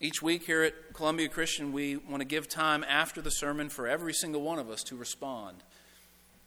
Each 0.00 0.20
week 0.20 0.44
here 0.44 0.62
at 0.62 0.94
Columbia 0.94 1.28
Christian, 1.28 1.72
we 1.72 1.96
want 1.96 2.20
to 2.20 2.24
give 2.24 2.48
time 2.48 2.84
after 2.88 3.20
the 3.20 3.30
sermon 3.30 3.68
for 3.68 3.86
every 3.86 4.12
single 4.12 4.42
one 4.42 4.58
of 4.58 4.68
us 4.68 4.82
to 4.84 4.96
respond. 4.96 5.62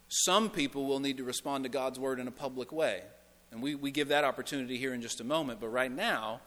Some 0.08 0.50
people 0.50 0.84
will 0.84 1.00
need 1.00 1.16
to 1.16 1.24
respond 1.24 1.64
to 1.64 1.70
God's 1.70 1.98
word 1.98 2.20
in 2.20 2.28
a 2.28 2.32
public 2.32 2.70
way. 2.70 3.02
And 3.50 3.62
we, 3.62 3.74
we 3.74 3.90
give 3.90 4.08
that 4.08 4.24
opportunity 4.24 4.76
here 4.76 4.92
in 4.92 5.00
just 5.00 5.20
a 5.20 5.24
moment. 5.24 5.60
But 5.60 5.68
right 5.68 5.90
now, 5.90 6.40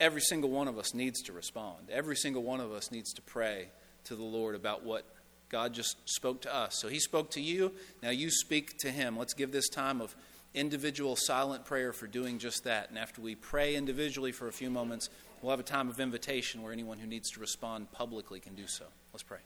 every 0.00 0.20
single 0.20 0.50
one 0.50 0.68
of 0.68 0.78
us 0.78 0.94
needs 0.94 1.22
to 1.22 1.32
respond. 1.32 1.90
Every 1.90 2.16
single 2.16 2.42
one 2.42 2.60
of 2.60 2.72
us 2.72 2.90
needs 2.90 3.12
to 3.14 3.22
pray 3.22 3.68
to 4.04 4.16
the 4.16 4.22
Lord 4.22 4.54
about 4.54 4.84
what 4.84 5.04
God 5.50 5.74
just 5.74 5.96
spoke 6.06 6.42
to 6.42 6.54
us. 6.54 6.78
So 6.80 6.88
He 6.88 6.98
spoke 6.98 7.30
to 7.32 7.40
you. 7.40 7.72
Now 8.02 8.10
you 8.10 8.30
speak 8.30 8.78
to 8.78 8.90
Him. 8.90 9.18
Let's 9.18 9.34
give 9.34 9.52
this 9.52 9.68
time 9.68 10.00
of 10.00 10.14
individual 10.54 11.16
silent 11.16 11.64
prayer 11.64 11.92
for 11.92 12.06
doing 12.06 12.38
just 12.38 12.64
that. 12.64 12.88
And 12.88 12.98
after 12.98 13.20
we 13.20 13.34
pray 13.34 13.74
individually 13.74 14.32
for 14.32 14.48
a 14.48 14.52
few 14.52 14.70
moments, 14.70 15.10
We'll 15.44 15.50
have 15.50 15.60
a 15.60 15.62
time 15.62 15.90
of 15.90 16.00
invitation 16.00 16.62
where 16.62 16.72
anyone 16.72 16.98
who 16.98 17.06
needs 17.06 17.30
to 17.32 17.40
respond 17.40 17.92
publicly 17.92 18.40
can 18.40 18.54
do 18.54 18.66
so. 18.66 18.86
Let's 19.12 19.22
pray. 19.22 19.40